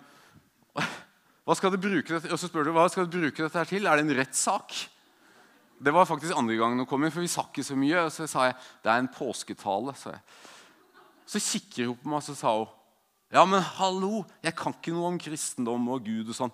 Hva 1.45 1.55
skal 1.57 1.73
du 1.73 1.77
bruke 1.77 2.09
dette? 2.09 2.31
Og 2.33 2.41
så 2.41 2.49
spør 2.49 2.67
du, 2.67 2.73
hva 2.73 2.87
skal 2.89 3.05
du 3.05 3.19
bruke 3.19 3.43
dette 3.43 3.59
her 3.59 3.69
til? 3.69 3.85
Er 3.85 3.99
det 3.99 4.05
en 4.07 4.17
rettssak? 4.17 4.73
Det 5.85 5.93
var 5.93 6.07
faktisk 6.09 6.33
andre 6.33 6.57
gangen 6.57 6.81
hun 6.81 6.89
kom 6.89 7.03
inn, 7.05 7.13
for 7.13 7.21
vi 7.21 7.29
sa 7.29 7.45
ikke 7.45 7.65
så 7.65 7.77
mye. 7.77 8.07
Og 8.07 8.13
så 8.13 8.27
sa 8.29 8.47
jeg 8.49 8.57
det 8.83 8.91
er 8.91 9.03
en 9.03 9.11
påsketale. 9.13 9.93
Så, 9.99 10.15
så 11.29 11.43
kikker 11.51 11.91
hun 11.91 11.99
på 12.01 12.09
meg 12.09 12.23
og 12.23 12.27
så 12.29 12.37
sa 12.39 12.55
hun, 12.57 12.71
ja, 13.33 13.41
men 13.49 13.61
hallo, 13.77 14.23
jeg 14.45 14.55
kan 14.57 14.73
ikke 14.73 14.93
noe 14.95 15.09
om 15.11 15.19
kristendom 15.19 15.89
og 15.91 16.05
Gud 16.05 16.29
og 16.31 16.37
sånn. 16.37 16.53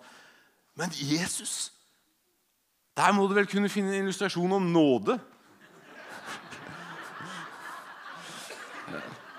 Men 0.80 0.92
Jesus 0.96 1.70
der 2.98 3.14
må 3.16 3.24
du 3.28 3.36
vel 3.38 3.48
kunne 3.48 3.72
finne 3.72 3.94
en 3.96 4.04
illustrasjon 4.04 4.52
om 4.58 4.66
nåde? 4.74 5.16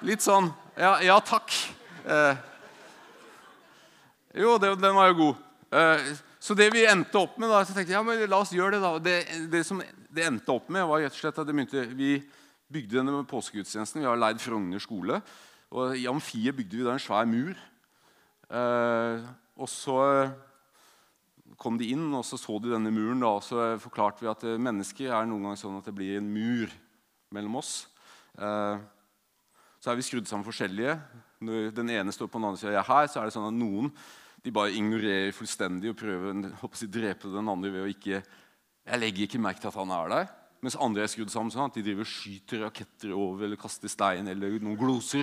Litt 0.03 0.25
sånn 0.25 0.49
Ja, 0.73 0.97
ja 1.05 1.19
takk. 1.21 1.53
Eh, 2.09 2.39
jo, 4.35 4.59
det, 4.61 4.75
den 4.81 4.97
var 4.97 5.11
jo 5.11 5.19
god. 5.19 5.41
Eh, 5.73 6.13
så 6.43 6.57
det 6.59 6.69
vi 6.75 6.85
endte 6.89 7.21
opp 7.21 7.37
med, 7.39 7.51
da, 7.53 7.63
så 7.65 7.75
tenkte 7.75 7.93
jeg, 7.93 7.99
ja, 7.99 8.05
men 8.05 8.23
la 8.29 8.41
oss 8.43 8.53
gjøre 8.55 8.77
det. 8.77 8.83
da. 8.83 8.93
Det, 9.03 9.17
det 9.53 9.65
som 9.69 9.83
det 10.13 10.27
endte 10.27 10.55
opp 10.55 10.71
med, 10.73 10.85
var 10.89 11.05
rett 11.05 11.15
og 11.15 11.21
slett 11.21 11.39
at 11.41 11.51
begynte, 11.51 11.85
vi 11.97 12.17
bygde 12.73 12.99
denne 12.99 13.25
påskegudstjenesten. 13.29 14.03
Vi 14.03 14.09
har 14.09 14.19
leid 14.19 14.41
Frogner 14.43 14.83
skole. 14.83 15.21
og 15.71 15.97
I 15.97 16.09
amfiet 16.11 16.57
bygde 16.57 16.81
vi 16.81 16.87
da 16.87 16.97
en 16.97 17.03
svær 17.03 17.29
mur. 17.29 17.55
Eh, 18.53 19.29
og 19.57 19.69
så 19.71 19.99
kom 21.61 21.77
de 21.79 21.93
inn, 21.95 22.09
og 22.17 22.25
så 22.27 22.39
så 22.41 22.59
de 22.59 22.73
denne 22.73 22.93
muren. 22.93 23.23
Da, 23.23 23.37
og 23.37 23.45
så 23.47 23.75
forklarte 23.83 24.25
vi 24.25 24.33
at 24.33 24.45
eh, 24.49 24.61
mennesker 24.61 25.13
er 25.13 25.29
noen 25.29 25.47
ganger 25.47 25.61
sånn 25.61 25.79
at 25.79 25.89
det 25.89 25.95
blir 25.97 26.19
en 26.19 26.33
mur 26.33 26.73
mellom 27.33 27.61
oss. 27.61 27.87
Eh, 28.37 28.83
så 29.83 29.93
er 29.93 29.99
vi 29.99 30.07
skrudd 30.07 30.29
sammen 30.31 30.47
forskjellige. 30.47 30.97
Når 31.43 31.73
den 31.77 31.91
ene 31.91 32.15
står 32.15 32.31
på 32.31 32.39
den 32.39 32.51
andre 32.51 32.61
sida 32.61 32.85
her, 32.87 33.09
så 33.11 33.21
er 33.21 33.29
det 33.29 33.37
sånn 33.37 33.49
at 33.51 33.57
noen 33.57 33.91
de 34.43 34.53
bare 34.55 34.75
ignorerer 34.75 35.35
fullstendig 35.37 35.93
og 35.93 35.99
prøver 35.99 36.33
å 36.35 36.71
drepe 36.91 37.31
den 37.31 37.51
andre 37.51 37.71
ved 37.71 37.85
å 37.85 37.91
ikke 37.91 38.23
Jeg 38.83 38.99
legger 38.99 39.29
ikke 39.29 39.39
merke 39.39 39.63
til 39.63 39.71
at 39.71 39.79
han 39.79 39.93
er 39.95 40.09
der. 40.11 40.31
Mens 40.63 40.75
andre 40.79 41.05
er 41.05 41.11
skrudd 41.11 41.31
sammen 41.31 41.53
sånn 41.55 41.69
at 41.69 41.77
de 41.79 41.85
driver 41.87 42.07
skyter 42.07 42.65
raketter 42.65 43.13
over 43.15 43.47
eller 43.47 43.59
kaster 43.59 43.91
stein 43.91 44.27
eller 44.31 44.57
noen 44.59 44.79
gloser. 44.79 45.23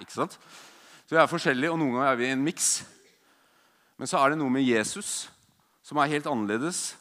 Ikke 0.00 0.12
sant? 0.12 0.36
Så 1.04 1.16
vi 1.16 1.20
er 1.20 1.28
forskjellige, 1.28 1.72
og 1.72 1.80
noen 1.80 1.96
ganger 1.96 2.10
er 2.10 2.20
vi 2.20 2.28
i 2.28 2.34
en 2.36 2.44
miks. 2.44 2.68
Men 4.00 4.08
så 4.08 4.20
er 4.20 4.32
det 4.32 4.38
noe 4.40 4.52
med 4.52 4.64
Jesus 4.64 5.30
som 5.84 6.00
er 6.00 6.12
helt 6.12 6.28
annerledes. 6.28 6.94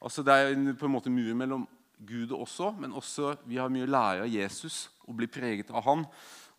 Altså, 0.00 0.24
det 0.24 0.32
er 0.36 0.54
på 0.80 0.88
en 0.88 0.94
måte 0.94 1.12
mur 1.12 1.32
mellom 1.36 1.66
Gud 2.08 2.32
og 2.32 2.46
også, 2.46 2.70
men 2.80 2.96
også 2.96 3.34
vi 3.44 3.60
har 3.60 3.72
mye 3.72 3.84
å 3.84 3.92
lære 3.92 4.24
av 4.24 4.32
Jesus 4.32 4.86
og 5.04 5.18
bli 5.18 5.28
preget 5.28 5.72
av 5.72 5.84
han. 5.84 6.06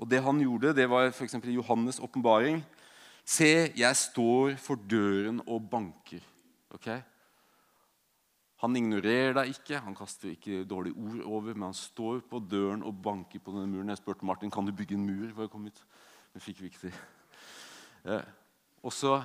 Og 0.02 0.10
Det 0.10 0.22
han 0.22 0.42
gjorde, 0.42 0.76
det 0.78 0.88
var 0.90 1.10
f.eks. 1.10 1.38
i 1.42 1.58
Johannes' 1.58 2.02
åpenbaring. 2.02 2.62
Se, 3.32 3.72
jeg 3.78 3.96
står 3.96 4.58
for 4.60 4.80
døren 4.92 5.40
og 5.46 5.70
banker. 5.72 6.24
Okay? 6.76 7.00
Han 8.62 8.76
ignorerer 8.78 9.38
deg 9.40 9.54
ikke, 9.54 9.80
han 9.82 9.96
kaster 9.98 10.34
ikke 10.34 10.66
dårlige 10.70 10.98
ord 11.00 11.22
over, 11.26 11.54
men 11.56 11.70
han 11.70 11.78
står 11.78 12.20
på 12.30 12.42
døren 12.44 12.84
og 12.86 13.00
banker 13.04 13.42
på 13.42 13.54
denne 13.56 13.72
muren. 13.72 13.90
Jeg 13.94 14.02
spurte 14.02 14.28
Martin 14.28 14.52
kan 14.54 14.68
du 14.68 14.74
bygge 14.76 14.98
en 15.00 15.06
mur. 15.08 15.32
for 15.34 15.48
å 15.48 15.52
komme 15.54 15.72
ut. 15.72 15.84
Det 16.34 16.44
fikk 16.44 16.62
vi 16.62 16.72
ikke 16.72 16.88
til. 16.88 17.00
Eh, 18.12 18.28
og 18.82 18.94
så 18.94 19.20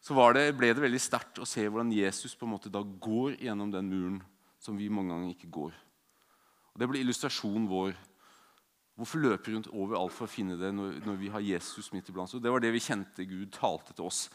så 0.00 0.16
det, 0.32 0.56
ble 0.56 0.70
det 0.72 0.80
veldig 0.80 1.00
sterkt 1.00 1.38
å 1.42 1.46
se 1.48 1.66
hvordan 1.66 1.92
Jesus 1.92 2.32
på 2.36 2.46
en 2.46 2.54
måte 2.54 2.72
da 2.72 2.80
går 2.80 3.36
gjennom 3.36 3.70
den 3.72 3.88
muren 3.88 4.20
som 4.60 4.76
vi 4.76 4.88
mange 4.88 5.12
ganger 5.12 5.34
ikke 5.34 5.50
går. 5.52 5.74
Og 6.72 6.80
Det 6.80 6.88
ble 6.88 7.02
illustrasjonen 7.02 7.68
vår. 7.68 7.92
Hvorfor 9.00 9.22
løpe 9.22 9.48
rundt 9.54 9.70
overalt 9.72 10.12
for 10.12 10.28
å 10.28 10.30
finne 10.30 10.58
det 10.60 10.74
når, 10.76 10.98
når 11.06 11.14
vi 11.16 11.30
har 11.32 11.40
Jesus 11.40 11.86
midt 11.94 12.10
iblant 12.12 12.28
oss? 12.28 12.42
Det 12.42 12.50
var 12.52 12.60
det 12.60 12.74
vi 12.74 12.82
kjente 12.84 13.24
Gud 13.24 13.48
talte 13.54 13.94
til 13.96 14.04
oss. 14.10 14.26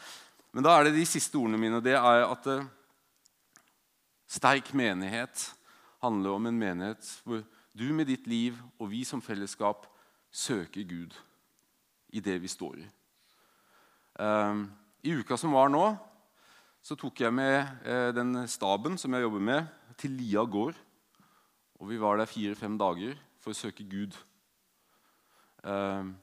Men 0.58 0.66
da 0.66 0.74
er 0.74 0.88
det 0.88 0.96
de 0.96 1.04
siste 1.06 1.38
ordene 1.38 1.60
mine. 1.62 1.84
Det 1.86 1.94
er 1.94 2.24
at 2.26 2.50
uh, 2.50 2.66
sterk 4.26 4.74
menighet 4.74 5.52
handler 6.02 6.40
om 6.40 6.50
en 6.50 6.58
menighet 6.58 7.12
hvor 7.28 7.46
du 7.78 7.86
med 7.94 8.10
ditt 8.10 8.26
liv 8.26 8.58
og 8.80 8.90
vi 8.90 9.04
som 9.06 9.22
fellesskap 9.22 9.86
søker 10.34 10.90
Gud 10.90 11.14
i 12.16 12.26
det 12.26 12.40
vi 12.42 12.50
står 12.50 12.82
i. 12.82 12.90
Uh, 14.18 14.66
I 15.06 15.14
uka 15.22 15.38
som 15.38 15.54
var 15.54 15.70
nå, 15.70 15.88
så 16.82 16.98
tok 16.98 17.22
jeg 17.22 17.38
med 17.38 17.62
uh, 17.86 18.10
den 18.18 18.48
staben 18.50 18.98
som 18.98 19.14
jeg 19.14 19.30
jobber 19.30 19.50
med, 19.54 19.74
til 20.02 20.18
Lia 20.18 20.42
gård. 20.42 20.74
Og 21.78 21.92
vi 21.92 22.02
var 22.02 22.18
der 22.18 22.34
fire-fem 22.34 22.82
dager 22.82 23.14
for 23.44 23.54
å 23.54 23.62
søke 23.68 23.86
Gud. 23.86 24.16
Eh, 25.66 26.14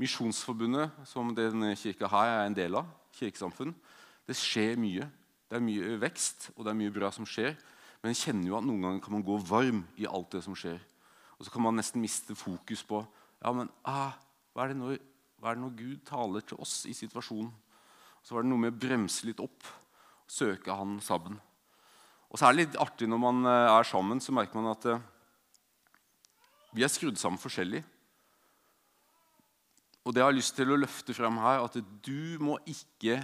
Misjonsforbundet, 0.00 0.94
som 1.04 1.34
denne 1.36 1.74
kirka 1.76 2.08
her 2.08 2.30
er 2.38 2.46
en 2.48 2.56
del 2.56 2.78
av, 2.78 2.88
kirkesamfunn, 3.18 3.74
det 4.26 4.36
skjer 4.38 4.78
mye. 4.80 5.06
Det 5.50 5.58
er 5.58 5.64
mye 5.66 5.98
vekst, 6.00 6.48
og 6.54 6.64
det 6.64 6.72
er 6.72 6.78
mye 6.78 6.94
bra 6.94 7.10
som 7.12 7.26
skjer. 7.28 7.56
Men 8.00 8.14
jeg 8.14 8.22
kjenner 8.22 8.48
jo 8.48 8.56
at 8.56 8.64
noen 8.64 8.86
ganger 8.86 9.02
kan 9.04 9.14
man 9.16 9.26
gå 9.26 9.36
varm 9.44 9.82
i 10.00 10.08
alt 10.08 10.32
det 10.32 10.44
som 10.46 10.56
skjer. 10.56 10.78
Og 11.36 11.44
så 11.44 11.52
kan 11.52 11.64
man 11.64 11.76
nesten 11.76 12.02
miste 12.02 12.36
fokus 12.38 12.84
på 12.86 13.02
ja, 13.40 13.52
men, 13.56 13.70
ah, 13.88 14.16
hva, 14.52 14.64
er 14.64 14.72
det 14.72 14.78
når, 14.80 14.96
hva, 15.40 15.50
er 15.50 15.56
det 15.56 15.64
når, 15.64 15.76
Gud 15.78 16.00
taler 16.08 16.44
til 16.44 16.60
oss 16.60 16.82
i 16.88 16.94
situasjonen. 16.96 17.52
så 18.22 18.34
var 18.34 18.44
det 18.44 18.50
noe 18.50 18.60
med 18.60 18.74
å 18.74 18.80
bremse 18.80 19.24
litt 19.24 19.40
opp 19.40 19.64
og 19.64 20.32
søke 20.32 20.74
Han 20.76 20.98
sammen. 21.00 21.38
Og 22.28 22.38
så 22.38 22.46
er 22.46 22.52
det 22.52 22.64
litt 22.64 22.76
artig 22.80 23.08
når 23.08 23.20
man 23.20 23.46
eh, 23.48 23.70
er 23.72 23.88
sammen, 23.88 24.20
så 24.20 24.32
merker 24.36 24.60
man 24.60 24.70
at 24.74 24.84
eh, 24.86 25.00
vi 26.76 26.84
er 26.84 26.92
skrudd 26.92 27.18
sammen 27.18 27.40
forskjellig. 27.40 27.80
Og 30.04 30.14
det 30.14 30.22
jeg 30.22 30.28
har 30.30 30.36
lyst 30.36 30.56
til 30.56 30.72
å 30.72 30.78
løfte 30.80 31.14
frem 31.14 31.36
her, 31.42 31.64
at 31.64 31.76
du 32.04 32.40
må 32.40 32.56
ikke 32.68 33.18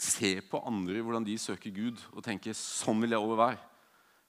se 0.00 0.36
på 0.50 0.60
andre 0.66 1.00
hvordan 1.00 1.24
de 1.24 1.36
søker 1.38 1.72
Gud, 1.72 2.00
og 2.12 2.24
tenke 2.24 2.52
'sånn 2.52 3.00
vil 3.00 3.10
jeg 3.10 3.18
over 3.18 3.36
være'. 3.36 3.64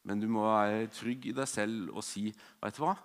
Men 0.04 0.20
du 0.20 0.28
må 0.28 0.46
være 0.46 0.88
trygg 0.88 1.26
i 1.26 1.32
deg 1.32 1.48
selv 1.48 1.90
og 1.96 2.04
si 2.04 2.34
'Vet 2.62 2.78
du 2.78 2.84
hva? 2.84 2.96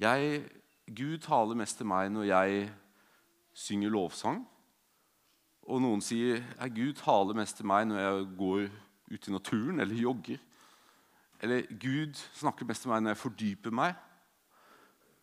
Jeg, 0.00 0.50
Gud 0.88 1.18
taler 1.18 1.54
mest 1.54 1.76
til 1.76 1.86
meg 1.86 2.10
når 2.10 2.24
jeg 2.24 2.72
synger 3.54 3.90
lovsang.' 3.90 4.46
Og 5.62 5.80
noen 5.80 6.00
sier 6.00 6.42
'Gud 6.58 6.94
taler 6.94 7.34
mest 7.34 7.56
til 7.56 7.66
meg 7.66 7.86
når 7.86 7.98
jeg 7.98 8.36
går 8.38 8.70
ut 9.12 9.28
i 9.28 9.30
naturen 9.30 9.80
eller 9.80 9.94
jogger'. 9.94 10.40
Eller 11.40 11.62
'Gud 11.70 12.14
snakker 12.34 12.66
mest 12.66 12.82
til 12.82 12.90
meg 12.90 13.02
når 13.02 13.10
jeg 13.10 13.16
fordyper 13.18 13.70
meg'. 13.70 13.94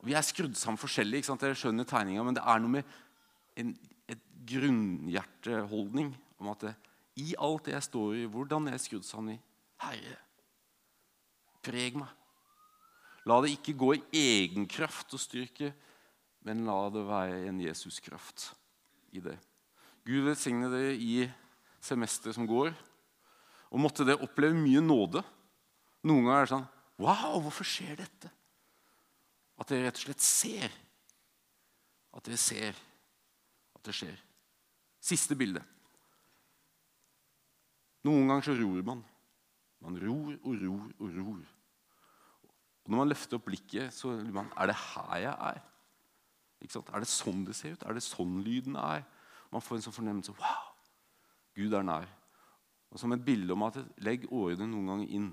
Vi 0.06 0.16
er 0.16 0.24
skrudd 0.24 0.56
sammen 0.56 0.80
forskjellig. 0.80 1.20
ikke 1.20 1.32
sant? 1.32 1.44
Dere 1.44 1.58
skjønner 1.60 1.88
tegninga, 1.88 2.24
men 2.24 2.38
det 2.38 2.44
er 2.46 2.62
noe 2.64 2.80
med 2.80 2.94
en 3.60 3.74
et 4.10 4.22
grunnhjerteholdning 4.50 6.14
om 6.42 6.52
at 6.54 6.64
det, 6.66 6.74
i 7.22 7.34
alt 7.38 7.68
det 7.68 7.76
jeg 7.76 7.88
står 7.90 8.16
i, 8.22 8.30
hvordan 8.32 8.70
jeg 8.70 8.78
er 8.78 8.82
skrudd 8.82 9.06
sammen 9.06 9.36
i 9.36 9.42
Herre, 9.84 10.16
preg 11.64 12.00
meg. 12.00 12.10
La 13.28 13.38
det 13.44 13.52
ikke 13.54 13.78
gå 13.78 13.92
i 13.98 14.04
egen 14.18 14.66
kraft 14.72 15.14
og 15.16 15.22
styrke, 15.22 15.74
men 16.48 16.66
la 16.68 16.80
det 16.94 17.04
være 17.06 17.44
en 17.50 17.60
Jesuskraft 17.62 18.50
i 19.14 19.22
det. 19.24 19.36
Gud 20.08 20.26
velsigne 20.26 20.72
dere 20.72 20.96
i 20.96 21.28
semesteret 21.84 22.38
som 22.38 22.48
går. 22.50 22.72
Og 23.70 23.82
måtte 23.84 24.08
dere 24.08 24.24
oppleve 24.26 24.58
mye 24.58 24.82
nåde. 24.82 25.22
Noen 26.08 26.26
ganger 26.26 26.40
er 26.40 26.48
det 26.48 26.54
sånn 26.56 26.70
Wow, 27.00 27.38
hvorfor 27.46 27.68
skjer 27.68 28.00
dette? 28.00 28.32
At 29.60 29.70
dere 29.72 29.90
rett 29.90 30.00
og 30.00 30.06
slett 30.08 30.24
ser. 30.24 30.76
At 32.16 32.26
dere 32.26 32.40
ser 32.40 32.78
at 33.80 33.86
det 33.88 33.96
skjer. 33.96 34.18
Siste 35.00 35.38
bilde. 35.40 35.62
Noen 38.08 38.28
ganger 38.28 38.50
så 38.50 38.56
ror 38.60 38.84
man. 38.88 39.04
Man 39.84 40.00
ror 40.00 40.36
og 40.36 40.54
ror 40.64 40.92
og 41.00 41.18
ror. 41.20 41.42
Og 42.84 42.92
Når 42.92 42.98
man 42.98 43.12
løfter 43.12 43.38
opp 43.38 43.48
blikket, 43.48 43.94
så 43.96 44.12
lurer 44.12 44.36
man 44.36 44.52
er 44.58 44.72
det 44.72 44.76
her 44.76 45.18
jeg 45.24 45.36
er. 45.52 45.60
Er 46.60 47.04
det 47.04 47.08
sånn 47.08 47.46
det 47.48 47.56
ser 47.56 47.76
ut? 47.76 47.84
Er 47.88 47.96
det 47.96 48.04
sånn 48.04 48.40
lyden 48.44 48.76
er? 48.80 49.06
Man 49.52 49.64
får 49.64 49.78
en 49.78 49.86
sånn 49.88 49.96
fornemmelse 49.96 50.36
wow, 50.36 50.66
Gud 51.56 51.74
er 51.74 51.86
nær. 51.86 52.10
Og 52.92 53.00
Som 53.00 53.14
et 53.14 53.24
bilde 53.24 53.54
om 53.54 53.64
at 53.64 53.78
legg 54.04 54.26
årene 54.34 54.68
noen 54.68 54.90
ganger 54.92 55.14
inn 55.16 55.30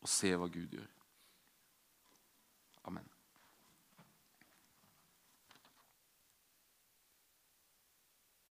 og 0.00 0.08
se 0.08 0.32
hva 0.34 0.48
Gud 0.50 0.74
gjør. 0.74 0.88
Amen. 2.86 3.19